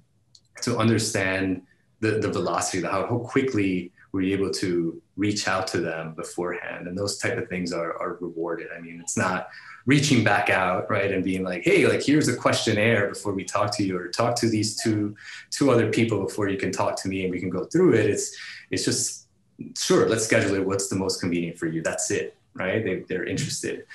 to 0.61 0.77
understand 0.77 1.63
the, 2.01 2.19
the 2.19 2.31
velocity, 2.31 2.81
the, 2.81 2.89
how, 2.89 3.07
how 3.07 3.21
quickly 3.21 3.91
we're 4.13 4.35
able 4.35 4.51
to 4.51 5.01
reach 5.17 5.47
out 5.47 5.67
to 5.69 5.79
them 5.79 6.15
beforehand. 6.15 6.87
And 6.87 6.97
those 6.97 7.19
type 7.19 7.37
of 7.37 7.49
things 7.49 7.73
are, 7.73 7.97
are 7.99 8.19
rewarded. 8.21 8.69
I 8.77 8.81
mean 8.81 9.01
it's 9.01 9.17
not 9.17 9.49
reaching 9.85 10.23
back 10.23 10.49
out 10.49 10.89
right? 10.89 11.11
And 11.11 11.25
being 11.25 11.43
like 11.43 11.63
hey 11.65 11.87
like 11.87 12.03
here's 12.03 12.29
a 12.29 12.37
questionnaire 12.37 13.09
before 13.09 13.33
we 13.33 13.45
talk 13.45 13.75
to 13.77 13.85
you 13.85 13.97
or 13.97 14.09
talk 14.09 14.37
to 14.37 14.49
these 14.49 14.81
two 14.83 15.15
two 15.51 15.71
other 15.71 15.91
people 15.91 16.23
before 16.25 16.49
you 16.49 16.57
can 16.57 16.73
talk 16.73 16.97
to 17.03 17.09
me 17.09 17.25
and 17.25 17.31
we 17.33 17.41
can 17.41 17.51
go 17.51 17.65
through 17.65 17.95
it. 17.95 18.07
It's 18.07 18.37
it's 18.71 18.85
just 18.85 19.29
sure 19.77 20.09
let's 20.09 20.25
schedule 20.25 20.55
it. 20.55 20.65
What's 20.65 20.89
the 20.89 20.97
most 20.97 21.21
convenient 21.21 21.59
for 21.59 21.67
you? 21.67 21.83
That's 21.83 22.11
it 22.11 22.37
right? 22.55 22.85
They, 22.85 23.01
they're 23.09 23.25
interested. 23.25 23.87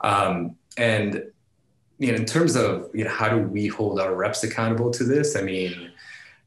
Um, 0.00 0.56
and 0.76 1.24
you 1.98 2.12
know 2.12 2.18
in 2.18 2.26
terms 2.26 2.56
of 2.56 2.90
you 2.92 3.04
know 3.04 3.10
how 3.10 3.28
do 3.28 3.38
we 3.38 3.68
hold 3.68 3.98
our 4.00 4.14
reps 4.14 4.44
accountable 4.44 4.90
to 4.92 5.04
this? 5.04 5.36
I 5.36 5.42
mean 5.42 5.90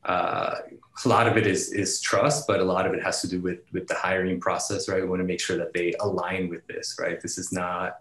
uh, 0.06 0.56
a 1.06 1.10
lot 1.10 1.28
of 1.28 1.38
it 1.38 1.48
is 1.48 1.72
is 1.72 2.02
trust, 2.02 2.48
but 2.48 2.60
a 2.60 2.64
lot 2.64 2.86
of 2.86 2.94
it 2.94 3.02
has 3.04 3.22
to 3.22 3.28
do 3.28 3.40
with 3.40 3.60
with 3.72 3.88
the 3.88 3.96
hiring 3.96 4.40
process, 4.40 4.90
right? 4.90 5.02
We 5.02 5.08
want 5.08 5.22
to 5.22 5.28
make 5.28 5.40
sure 5.40 5.58
that 5.58 5.74
they 5.74 5.94
align 6.00 6.50
with 6.50 6.66
this, 6.68 6.98
right? 7.00 7.20
This 7.22 7.38
is 7.38 7.52
not 7.52 8.00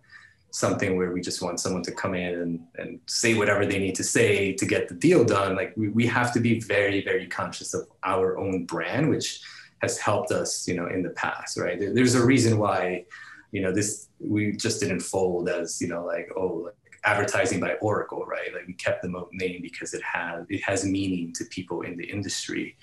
something 0.51 0.97
where 0.97 1.13
we 1.13 1.21
just 1.21 1.43
want 1.43 1.61
someone 1.61 1.83
to 1.83 1.93
come 1.93 2.15
in 2.15 2.35
and, 2.41 2.61
and 2.77 3.01
say 3.07 3.35
whatever 3.35 3.67
they 3.67 3.79
need 3.79 3.95
to 3.95 4.05
say 4.05 4.53
to 4.55 4.65
get 4.65 4.89
the 4.89 4.95
deal 4.95 5.25
done. 5.25 5.55
Like 5.55 5.75
we, 5.77 5.89
we 5.89 6.07
have 6.07 6.33
to 6.33 6.41
be 6.41 6.61
very, 6.61 7.05
very 7.05 7.27
conscious 7.27 7.75
of 7.75 7.87
our 8.03 8.39
own 8.39 8.65
brand, 8.65 9.11
which 9.11 9.43
has 9.83 9.99
helped 9.99 10.33
us, 10.33 10.67
you 10.67 10.75
know, 10.75 10.87
in 10.87 11.03
the 11.03 11.11
past, 11.11 11.59
right? 11.59 11.79
There's 11.79 12.15
a 12.15 12.25
reason 12.25 12.59
why, 12.59 13.05
you 13.53 13.61
know, 13.61 13.73
this 13.73 14.09
we 14.19 14.53
just 14.53 14.81
didn't 14.81 15.01
fold 15.01 15.49
as, 15.49 15.81
you 15.81 15.89
know, 15.89 16.05
like, 16.05 16.31
oh, 16.37 16.71
advertising 17.05 17.61
by 17.61 17.75
Oracle, 17.75 18.25
right? 18.27 18.53
Like 18.53 18.67
we 18.67 18.75
kept 18.75 19.03
the 19.03 19.09
Moat 19.09 19.31
name 19.33 19.61
because 19.63 19.95
it 19.95 20.03
has 20.03 20.47
it 20.49 20.63
has 20.63 20.85
meaning 20.85 21.33
to 21.35 21.45
people 21.47 21.83
in 21.83 21.97
the 21.97 22.05
industry. 22.05 22.77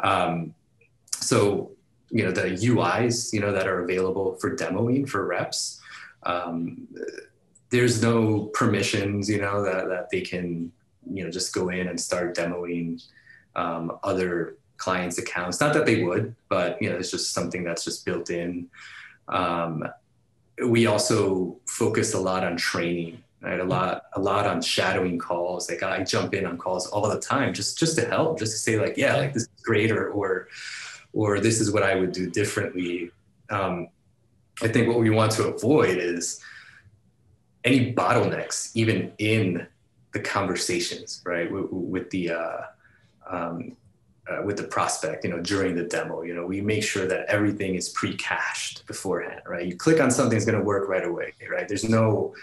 Um, 0.00 0.54
so 1.12 1.72
you 2.10 2.24
know 2.24 2.32
the 2.32 2.42
UIs 2.42 3.32
you 3.32 3.40
know 3.40 3.52
that 3.52 3.66
are 3.66 3.82
available 3.84 4.36
for 4.40 4.56
demoing 4.56 5.08
for 5.08 5.26
reps. 5.26 5.80
Um, 6.24 6.88
there's 7.70 8.02
no 8.02 8.46
permissions, 8.54 9.28
you 9.28 9.40
know, 9.40 9.62
that, 9.62 9.88
that 9.88 10.10
they 10.10 10.22
can, 10.22 10.72
you 11.10 11.24
know, 11.24 11.30
just 11.30 11.54
go 11.54 11.68
in 11.68 11.88
and 11.88 12.00
start 12.00 12.36
demoing 12.36 13.02
um, 13.56 13.98
other 14.02 14.56
clients' 14.78 15.18
accounts. 15.18 15.60
Not 15.60 15.74
that 15.74 15.84
they 15.84 16.02
would, 16.02 16.34
but 16.48 16.80
you 16.80 16.90
know, 16.90 16.96
it's 16.96 17.10
just 17.10 17.32
something 17.32 17.64
that's 17.64 17.84
just 17.84 18.04
built 18.06 18.30
in. 18.30 18.68
Um, 19.28 19.84
we 20.66 20.86
also 20.86 21.56
focus 21.66 22.14
a 22.14 22.20
lot 22.20 22.44
on 22.44 22.56
training, 22.56 23.22
right? 23.40 23.60
A 23.60 23.64
lot, 23.64 24.04
a 24.14 24.20
lot 24.20 24.46
on 24.46 24.60
shadowing 24.62 25.18
calls. 25.18 25.70
Like 25.70 25.82
I 25.82 26.02
jump 26.02 26.34
in 26.34 26.46
on 26.46 26.58
calls 26.58 26.86
all 26.88 27.08
the 27.08 27.20
time, 27.20 27.54
just 27.54 27.78
just 27.78 27.96
to 27.98 28.06
help, 28.06 28.38
just 28.38 28.52
to 28.52 28.58
say 28.58 28.78
like, 28.78 28.96
yeah, 28.96 29.16
like 29.16 29.32
this 29.32 29.44
is 29.44 29.62
great, 29.62 29.90
or 29.90 30.10
or 30.10 30.48
or 31.12 31.40
this 31.40 31.60
is 31.60 31.72
what 31.72 31.82
I 31.82 31.94
would 31.94 32.12
do 32.12 32.30
differently. 32.30 33.10
Um, 33.50 33.88
I 34.62 34.68
think 34.68 34.88
what 34.88 34.98
we 34.98 35.10
want 35.10 35.32
to 35.32 35.46
avoid 35.46 35.98
is 35.98 36.40
any 37.64 37.94
bottlenecks, 37.94 38.70
even 38.74 39.12
in 39.18 39.66
the 40.12 40.20
conversations, 40.20 41.22
right, 41.24 41.50
with, 41.50 41.66
with 41.70 42.10
the 42.10 42.30
uh, 42.30 42.60
um, 43.30 43.76
uh, 44.28 44.42
with 44.44 44.56
the 44.56 44.64
prospect, 44.64 45.24
you 45.24 45.30
know, 45.30 45.40
during 45.40 45.74
the 45.74 45.84
demo. 45.84 46.22
You 46.22 46.34
know, 46.34 46.44
we 46.44 46.60
make 46.60 46.82
sure 46.82 47.06
that 47.06 47.26
everything 47.28 47.76
is 47.76 47.88
pre-cached 47.90 48.86
beforehand, 48.86 49.42
right? 49.46 49.66
You 49.66 49.76
click 49.76 50.00
on 50.00 50.10
something, 50.10 50.36
it's 50.36 50.44
going 50.44 50.58
to 50.58 50.64
work 50.64 50.88
right 50.88 51.04
away, 51.04 51.32
right? 51.50 51.66
There's 51.66 51.88
no, 51.88 52.34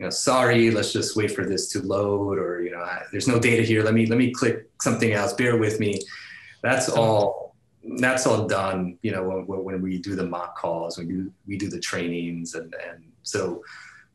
you 0.00 0.06
know, 0.06 0.10
sorry, 0.10 0.70
let's 0.70 0.94
just 0.94 1.14
wait 1.14 1.30
for 1.30 1.44
this 1.44 1.68
to 1.72 1.82
load, 1.82 2.38
or 2.38 2.62
you 2.62 2.70
know, 2.70 2.88
there's 3.12 3.28
no 3.28 3.38
data 3.38 3.62
here. 3.62 3.82
Let 3.82 3.92
me 3.92 4.06
let 4.06 4.18
me 4.18 4.32
click 4.32 4.70
something 4.80 5.12
else. 5.12 5.34
Bear 5.34 5.58
with 5.58 5.78
me. 5.78 6.00
That's 6.62 6.88
all. 6.88 7.54
That's 7.98 8.26
all 8.26 8.46
done. 8.46 8.98
You 9.02 9.12
know, 9.12 9.24
when, 9.24 9.62
when 9.62 9.82
we 9.82 9.98
do 9.98 10.16
the 10.16 10.26
mock 10.26 10.56
calls, 10.56 10.96
when 10.96 11.06
we 11.06 11.14
do, 11.14 11.32
we 11.46 11.58
do 11.58 11.68
the 11.68 11.78
trainings, 11.78 12.54
and 12.54 12.74
and 12.88 13.12
so 13.24 13.62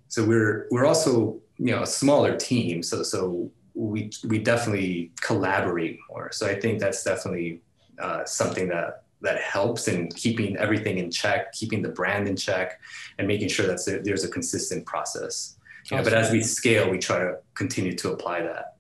so 0.08 0.26
we're 0.26 0.68
we're 0.72 0.88
also 0.88 1.40
you 1.60 1.76
know 1.76 1.84
a 1.84 1.88
smaller 1.88 2.36
team. 2.36 2.82
So 2.82 3.04
so 3.04 3.52
we 3.76 4.10
we 4.28 4.40
definitely 4.40 5.12
collaborate 5.22 6.00
more. 6.10 6.32
So 6.32 6.48
I 6.48 6.60
think 6.60 6.80
that's 6.80 7.04
definitely 7.04 7.62
uh, 8.00 8.26
something 8.26 8.70
that 8.70 9.04
that 9.22 9.40
helps 9.40 9.88
in 9.88 10.10
keeping 10.10 10.58
everything 10.58 10.98
in 10.98 11.12
check, 11.12 11.54
keeping 11.54 11.84
the 11.84 11.90
brand 11.90 12.28
in 12.28 12.36
check, 12.36 12.80
and 13.20 13.28
making 13.28 13.50
sure 13.50 13.68
that 13.68 14.02
there's 14.04 14.24
a 14.24 14.30
consistent 14.30 14.84
process. 14.88 15.58
Awesome. 15.92 16.04
but 16.04 16.14
as 16.14 16.32
we 16.32 16.42
scale, 16.42 16.90
we 16.90 16.98
try 16.98 17.20
to 17.20 17.38
continue 17.54 17.96
to 17.98 18.12
apply 18.12 18.42
that. 18.42 18.78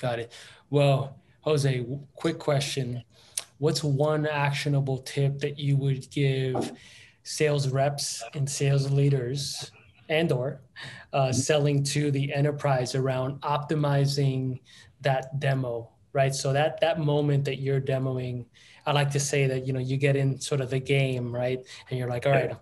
Got 0.00 0.20
it. 0.20 0.32
Well, 0.70 1.18
Jose, 1.42 1.84
quick 2.14 2.38
question. 2.38 3.02
What's 3.58 3.84
one 3.84 4.26
actionable 4.26 4.98
tip 4.98 5.38
that 5.40 5.58
you 5.58 5.76
would 5.76 6.10
give 6.10 6.72
sales 7.22 7.68
reps 7.68 8.22
and 8.34 8.48
sales 8.48 8.90
leaders 8.90 9.70
and 10.08 10.30
or 10.32 10.60
uh, 11.12 11.24
mm-hmm. 11.24 11.32
selling 11.32 11.82
to 11.82 12.10
the 12.10 12.32
enterprise 12.32 12.94
around 12.94 13.40
optimizing 13.40 14.60
that 15.00 15.38
demo 15.40 15.90
right 16.12 16.34
so 16.34 16.52
that 16.52 16.80
that 16.80 16.98
moment 16.98 17.44
that 17.44 17.60
you're 17.60 17.80
demoing 17.80 18.44
i 18.86 18.92
like 18.92 19.10
to 19.10 19.20
say 19.20 19.46
that 19.46 19.66
you 19.66 19.72
know 19.72 19.80
you 19.80 19.96
get 19.96 20.16
in 20.16 20.38
sort 20.40 20.60
of 20.60 20.70
the 20.70 20.78
game 20.78 21.34
right 21.34 21.60
and 21.88 21.98
you're 21.98 22.08
like 22.08 22.26
all 22.26 22.32
right 22.32 22.54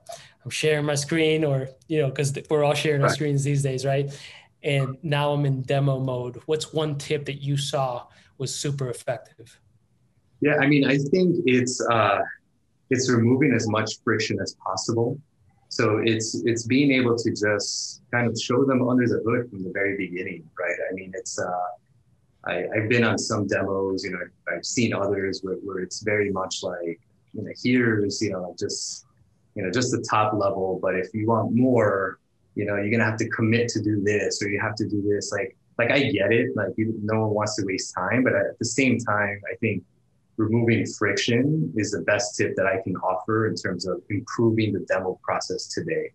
i'm 0.44 0.50
sharing 0.50 0.84
my 0.84 0.94
screen 0.94 1.44
or 1.44 1.68
you 1.88 2.00
know 2.00 2.08
because 2.08 2.32
we're 2.50 2.64
all 2.64 2.74
sharing 2.74 3.02
our 3.02 3.08
screens 3.08 3.44
these 3.44 3.62
days 3.62 3.84
right? 3.84 4.10
And 4.64 4.96
now 5.02 5.32
i'm 5.32 5.44
in 5.44 5.62
demo 5.62 5.98
mode. 5.98 6.40
What's 6.46 6.72
one 6.72 6.96
tip 6.96 7.24
that 7.26 7.42
you 7.42 7.56
saw 7.56 8.06
was 8.38 8.54
super 8.54 8.90
effective? 8.90 9.58
Yeah 10.40 10.56
i 10.60 10.66
mean 10.66 10.84
i 10.88 10.96
think 10.98 11.36
it's 11.46 11.80
uh 11.80 12.20
it's 12.92 13.10
removing 13.10 13.52
as 13.54 13.66
much 13.68 13.90
friction 14.04 14.38
as 14.40 14.54
possible. 14.64 15.18
So 15.70 16.02
it's 16.04 16.42
it's 16.44 16.64
being 16.66 16.92
able 16.92 17.16
to 17.16 17.30
just 17.30 18.02
kind 18.12 18.26
of 18.28 18.38
show 18.38 18.64
them 18.66 18.86
under 18.86 19.06
the 19.08 19.20
hood 19.24 19.48
from 19.48 19.62
the 19.64 19.72
very 19.72 19.96
beginning, 19.96 20.44
right? 20.60 20.76
I 20.90 20.92
mean, 20.92 21.10
it's 21.14 21.38
uh, 21.38 21.68
I, 22.44 22.66
have 22.74 22.88
been 22.90 23.04
on 23.04 23.16
some 23.18 23.46
demos, 23.46 24.04
you 24.04 24.10
know, 24.10 24.18
I've, 24.24 24.56
I've 24.58 24.66
seen 24.66 24.92
others 24.92 25.40
where, 25.42 25.54
where 25.64 25.78
it's 25.78 26.02
very 26.02 26.30
much 26.30 26.62
like, 26.62 27.00
you 27.32 27.42
know, 27.42 27.52
here's 27.62 28.20
you 28.20 28.32
know 28.32 28.54
just 28.58 29.06
you 29.54 29.62
know 29.62 29.70
just 29.70 29.90
the 29.90 30.04
top 30.08 30.34
level, 30.34 30.78
but 30.82 30.94
if 30.96 31.08
you 31.14 31.26
want 31.26 31.54
more, 31.54 32.18
you 32.54 32.64
know, 32.64 32.76
you're 32.76 32.90
gonna 32.90 33.04
have 33.04 33.18
to 33.18 33.28
commit 33.28 33.68
to 33.68 33.82
do 33.82 34.02
this 34.02 34.42
or 34.42 34.48
you 34.48 34.60
have 34.60 34.74
to 34.76 34.88
do 34.88 35.02
this. 35.02 35.32
Like 35.32 35.56
like 35.78 35.90
I 35.90 36.00
get 36.00 36.32
it, 36.32 36.54
like 36.54 36.68
you, 36.76 36.94
no 37.02 37.20
one 37.22 37.30
wants 37.30 37.56
to 37.56 37.66
waste 37.66 37.94
time, 37.94 38.24
but 38.24 38.34
at 38.34 38.58
the 38.58 38.64
same 38.64 38.98
time, 38.98 39.40
I 39.50 39.56
think 39.56 39.82
removing 40.36 40.84
friction 40.86 41.72
is 41.76 41.90
the 41.92 42.02
best 42.02 42.36
tip 42.36 42.54
that 42.56 42.66
I 42.66 42.80
can 42.82 42.96
offer 42.96 43.46
in 43.46 43.54
terms 43.54 43.86
of 43.86 44.02
improving 44.10 44.72
the 44.72 44.80
demo 44.80 45.18
process 45.22 45.68
today. 45.68 46.10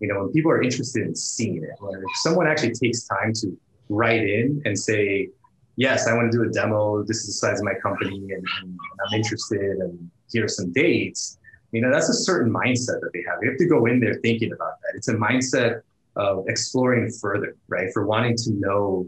You 0.00 0.08
know, 0.08 0.20
when 0.22 0.32
people 0.32 0.50
are 0.50 0.62
interested 0.62 1.06
in 1.06 1.14
seeing 1.14 1.62
it, 1.62 1.70
if 1.80 2.16
someone 2.22 2.46
actually 2.46 2.72
takes 2.72 3.04
time 3.04 3.32
to 3.34 3.56
write 3.88 4.22
in 4.22 4.62
and 4.64 4.78
say, 4.78 5.28
yes, 5.76 6.06
I 6.06 6.14
want 6.14 6.32
to 6.32 6.38
do 6.38 6.44
a 6.44 6.52
demo, 6.52 7.02
this 7.04 7.18
is 7.18 7.26
the 7.26 7.32
size 7.32 7.60
of 7.60 7.64
my 7.64 7.74
company 7.74 8.16
and, 8.16 8.46
and 8.60 8.78
I'm 9.06 9.14
interested 9.14 9.78
and 9.78 10.10
here 10.30 10.44
are 10.44 10.48
some 10.48 10.72
dates, 10.72 11.38
you 11.72 11.80
know, 11.80 11.90
that's 11.90 12.10
a 12.10 12.14
certain 12.14 12.52
mindset 12.52 13.00
that 13.00 13.10
they 13.12 13.24
have. 13.26 13.38
You 13.42 13.50
have 13.50 13.58
to 13.58 13.66
go 13.66 13.86
in 13.86 13.98
there 13.98 14.14
thinking 14.16 14.52
about 14.52 14.80
that. 14.82 14.92
It's 14.94 15.08
a 15.08 15.14
mindset 15.14 15.80
of 16.16 16.46
exploring 16.48 17.10
further, 17.10 17.56
right? 17.68 17.90
For 17.92 18.06
wanting 18.06 18.36
to 18.36 18.52
know, 18.52 19.06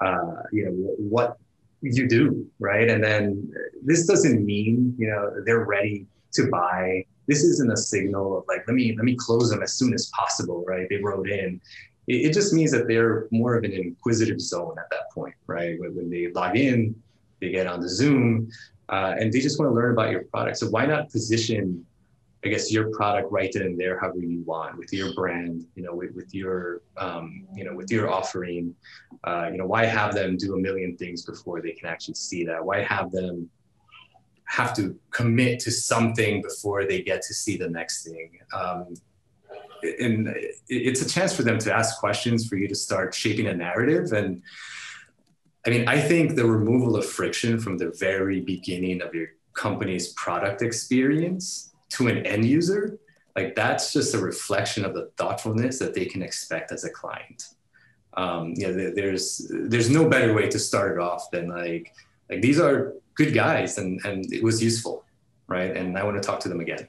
uh, 0.00 0.42
you 0.52 0.66
know, 0.66 0.72
what 0.98 1.38
you 1.80 2.06
do, 2.06 2.46
right? 2.60 2.88
And 2.88 3.02
then 3.02 3.52
this 3.82 4.06
doesn't 4.06 4.44
mean, 4.44 4.94
you 4.98 5.08
know, 5.08 5.42
they're 5.44 5.64
ready 5.64 6.06
to 6.32 6.48
buy. 6.48 7.04
This 7.26 7.42
isn't 7.44 7.72
a 7.72 7.76
signal 7.76 8.38
of 8.38 8.44
like, 8.46 8.64
let 8.66 8.74
me 8.74 8.94
let 8.94 9.04
me 9.04 9.16
close 9.16 9.50
them 9.50 9.62
as 9.62 9.72
soon 9.72 9.94
as 9.94 10.10
possible, 10.14 10.64
right? 10.66 10.86
They 10.90 10.96
wrote 10.96 11.30
in. 11.30 11.60
It, 12.08 12.26
it 12.26 12.32
just 12.34 12.52
means 12.52 12.72
that 12.72 12.88
they're 12.88 13.26
more 13.30 13.56
of 13.56 13.64
an 13.64 13.72
inquisitive 13.72 14.40
zone 14.40 14.74
at 14.78 14.90
that 14.90 15.10
point, 15.14 15.34
right? 15.46 15.80
When, 15.80 15.96
when 15.96 16.10
they 16.10 16.30
log 16.32 16.56
in, 16.58 16.94
they 17.40 17.50
get 17.50 17.66
on 17.66 17.80
the 17.80 17.88
Zoom, 17.88 18.50
uh, 18.90 19.14
and 19.18 19.32
they 19.32 19.40
just 19.40 19.58
want 19.58 19.70
to 19.70 19.74
learn 19.74 19.92
about 19.92 20.10
your 20.10 20.24
product. 20.24 20.58
So 20.58 20.68
why 20.68 20.84
not 20.84 21.10
position 21.10 21.86
I 22.44 22.48
guess 22.48 22.72
your 22.72 22.90
product 22.90 23.30
right 23.30 23.50
then 23.52 23.62
and 23.62 23.78
there, 23.78 24.00
however 24.00 24.18
you 24.18 24.42
want, 24.44 24.76
with 24.76 24.92
your 24.92 25.14
brand, 25.14 25.64
you 25.76 25.82
know, 25.84 25.94
with, 25.94 26.12
with 26.12 26.34
your, 26.34 26.82
um, 26.96 27.46
you 27.54 27.64
know, 27.64 27.74
with 27.74 27.90
your 27.90 28.10
offering. 28.10 28.74
Uh, 29.22 29.48
you 29.52 29.58
know, 29.58 29.66
why 29.66 29.84
have 29.84 30.12
them 30.14 30.36
do 30.36 30.56
a 30.56 30.58
million 30.58 30.96
things 30.96 31.24
before 31.24 31.60
they 31.60 31.70
can 31.70 31.88
actually 31.88 32.14
see 32.14 32.44
that? 32.44 32.64
Why 32.64 32.82
have 32.82 33.12
them 33.12 33.48
have 34.46 34.74
to 34.74 34.98
commit 35.12 35.60
to 35.60 35.70
something 35.70 36.42
before 36.42 36.84
they 36.84 37.00
get 37.00 37.22
to 37.22 37.34
see 37.34 37.56
the 37.56 37.68
next 37.68 38.04
thing? 38.04 38.30
Um, 38.52 38.94
and 39.84 40.34
it's 40.68 41.02
a 41.02 41.08
chance 41.08 41.34
for 41.34 41.42
them 41.42 41.58
to 41.58 41.72
ask 41.72 42.00
questions, 42.00 42.48
for 42.48 42.56
you 42.56 42.66
to 42.66 42.74
start 42.74 43.14
shaping 43.14 43.46
a 43.46 43.54
narrative. 43.54 44.12
And 44.12 44.42
I 45.64 45.70
mean, 45.70 45.86
I 45.86 46.00
think 46.00 46.34
the 46.34 46.44
removal 46.44 46.96
of 46.96 47.06
friction 47.06 47.60
from 47.60 47.78
the 47.78 47.94
very 47.98 48.40
beginning 48.40 49.00
of 49.00 49.14
your 49.14 49.28
company's 49.54 50.12
product 50.14 50.62
experience 50.62 51.71
to 51.92 52.08
an 52.08 52.26
end 52.26 52.44
user, 52.44 52.98
like 53.36 53.54
that's 53.54 53.92
just 53.92 54.14
a 54.14 54.18
reflection 54.18 54.84
of 54.84 54.94
the 54.94 55.10
thoughtfulness 55.16 55.78
that 55.78 55.94
they 55.94 56.04
can 56.04 56.22
expect 56.22 56.72
as 56.72 56.84
a 56.84 56.90
client. 56.90 57.48
Um, 58.14 58.54
you 58.56 58.66
know, 58.68 58.90
there's 58.94 59.50
there's 59.50 59.88
no 59.88 60.08
better 60.08 60.34
way 60.34 60.48
to 60.48 60.58
start 60.58 60.92
it 60.92 61.00
off 61.00 61.30
than 61.30 61.48
like 61.48 61.94
like 62.28 62.42
these 62.42 62.60
are 62.60 62.94
good 63.14 63.32
guys 63.32 63.78
and 63.78 64.00
and 64.04 64.30
it 64.32 64.42
was 64.42 64.62
useful, 64.62 65.04
right? 65.46 65.74
And 65.74 65.96
I 65.98 66.04
want 66.04 66.22
to 66.22 66.26
talk 66.26 66.40
to 66.40 66.48
them 66.48 66.60
again. 66.60 66.88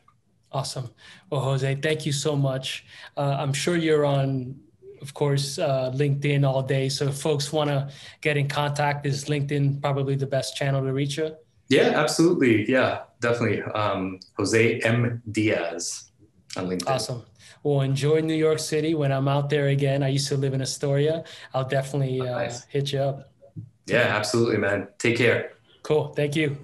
Awesome. 0.52 0.90
Well, 1.30 1.42
Jose, 1.42 1.76
thank 1.76 2.06
you 2.06 2.12
so 2.12 2.36
much. 2.36 2.86
Uh, 3.18 3.38
I'm 3.40 3.54
sure 3.54 3.76
you're 3.76 4.06
on, 4.06 4.60
of 5.02 5.14
course, 5.16 5.58
uh, 5.58 5.92
LinkedIn 5.96 6.48
all 6.48 6.62
day. 6.62 6.90
So 6.90 7.08
if 7.08 7.16
folks 7.16 7.52
want 7.52 7.72
to 7.72 7.90
get 8.22 8.38
in 8.38 8.48
contact, 8.48 9.08
is 9.08 9.26
LinkedIn 9.26 9.82
probably 9.82 10.16
the 10.16 10.28
best 10.28 10.56
channel 10.56 10.84
to 10.84 10.94
reach 10.94 11.18
you? 11.18 11.36
Yeah, 11.74 12.00
absolutely. 12.00 12.70
Yeah, 12.70 13.04
definitely. 13.20 13.62
Um, 13.62 14.20
Jose 14.38 14.80
M. 14.80 15.22
Diaz 15.32 16.12
on 16.58 16.70
LinkedIn. 16.70 16.90
Awesome. 16.90 17.24
Well, 17.64 17.82
enjoy 17.82 18.20
New 18.20 18.36
York 18.36 18.60
City. 18.60 18.94
When 18.94 19.12
I'm 19.12 19.28
out 19.28 19.50
there 19.50 19.68
again, 19.68 20.04
I 20.04 20.10
used 20.10 20.28
to 20.28 20.38
live 20.38 20.54
in 20.54 20.62
Astoria. 20.62 21.24
I'll 21.54 21.68
definitely 21.68 22.20
uh, 22.22 22.26
nice. 22.26 22.66
hit 22.66 22.92
you 22.92 23.00
up. 23.00 23.32
Yeah, 23.86 24.16
absolutely, 24.16 24.58
man. 24.58 24.88
Take 24.98 25.18
care. 25.18 25.54
Cool. 25.82 26.14
Thank 26.14 26.36
you. 26.36 26.58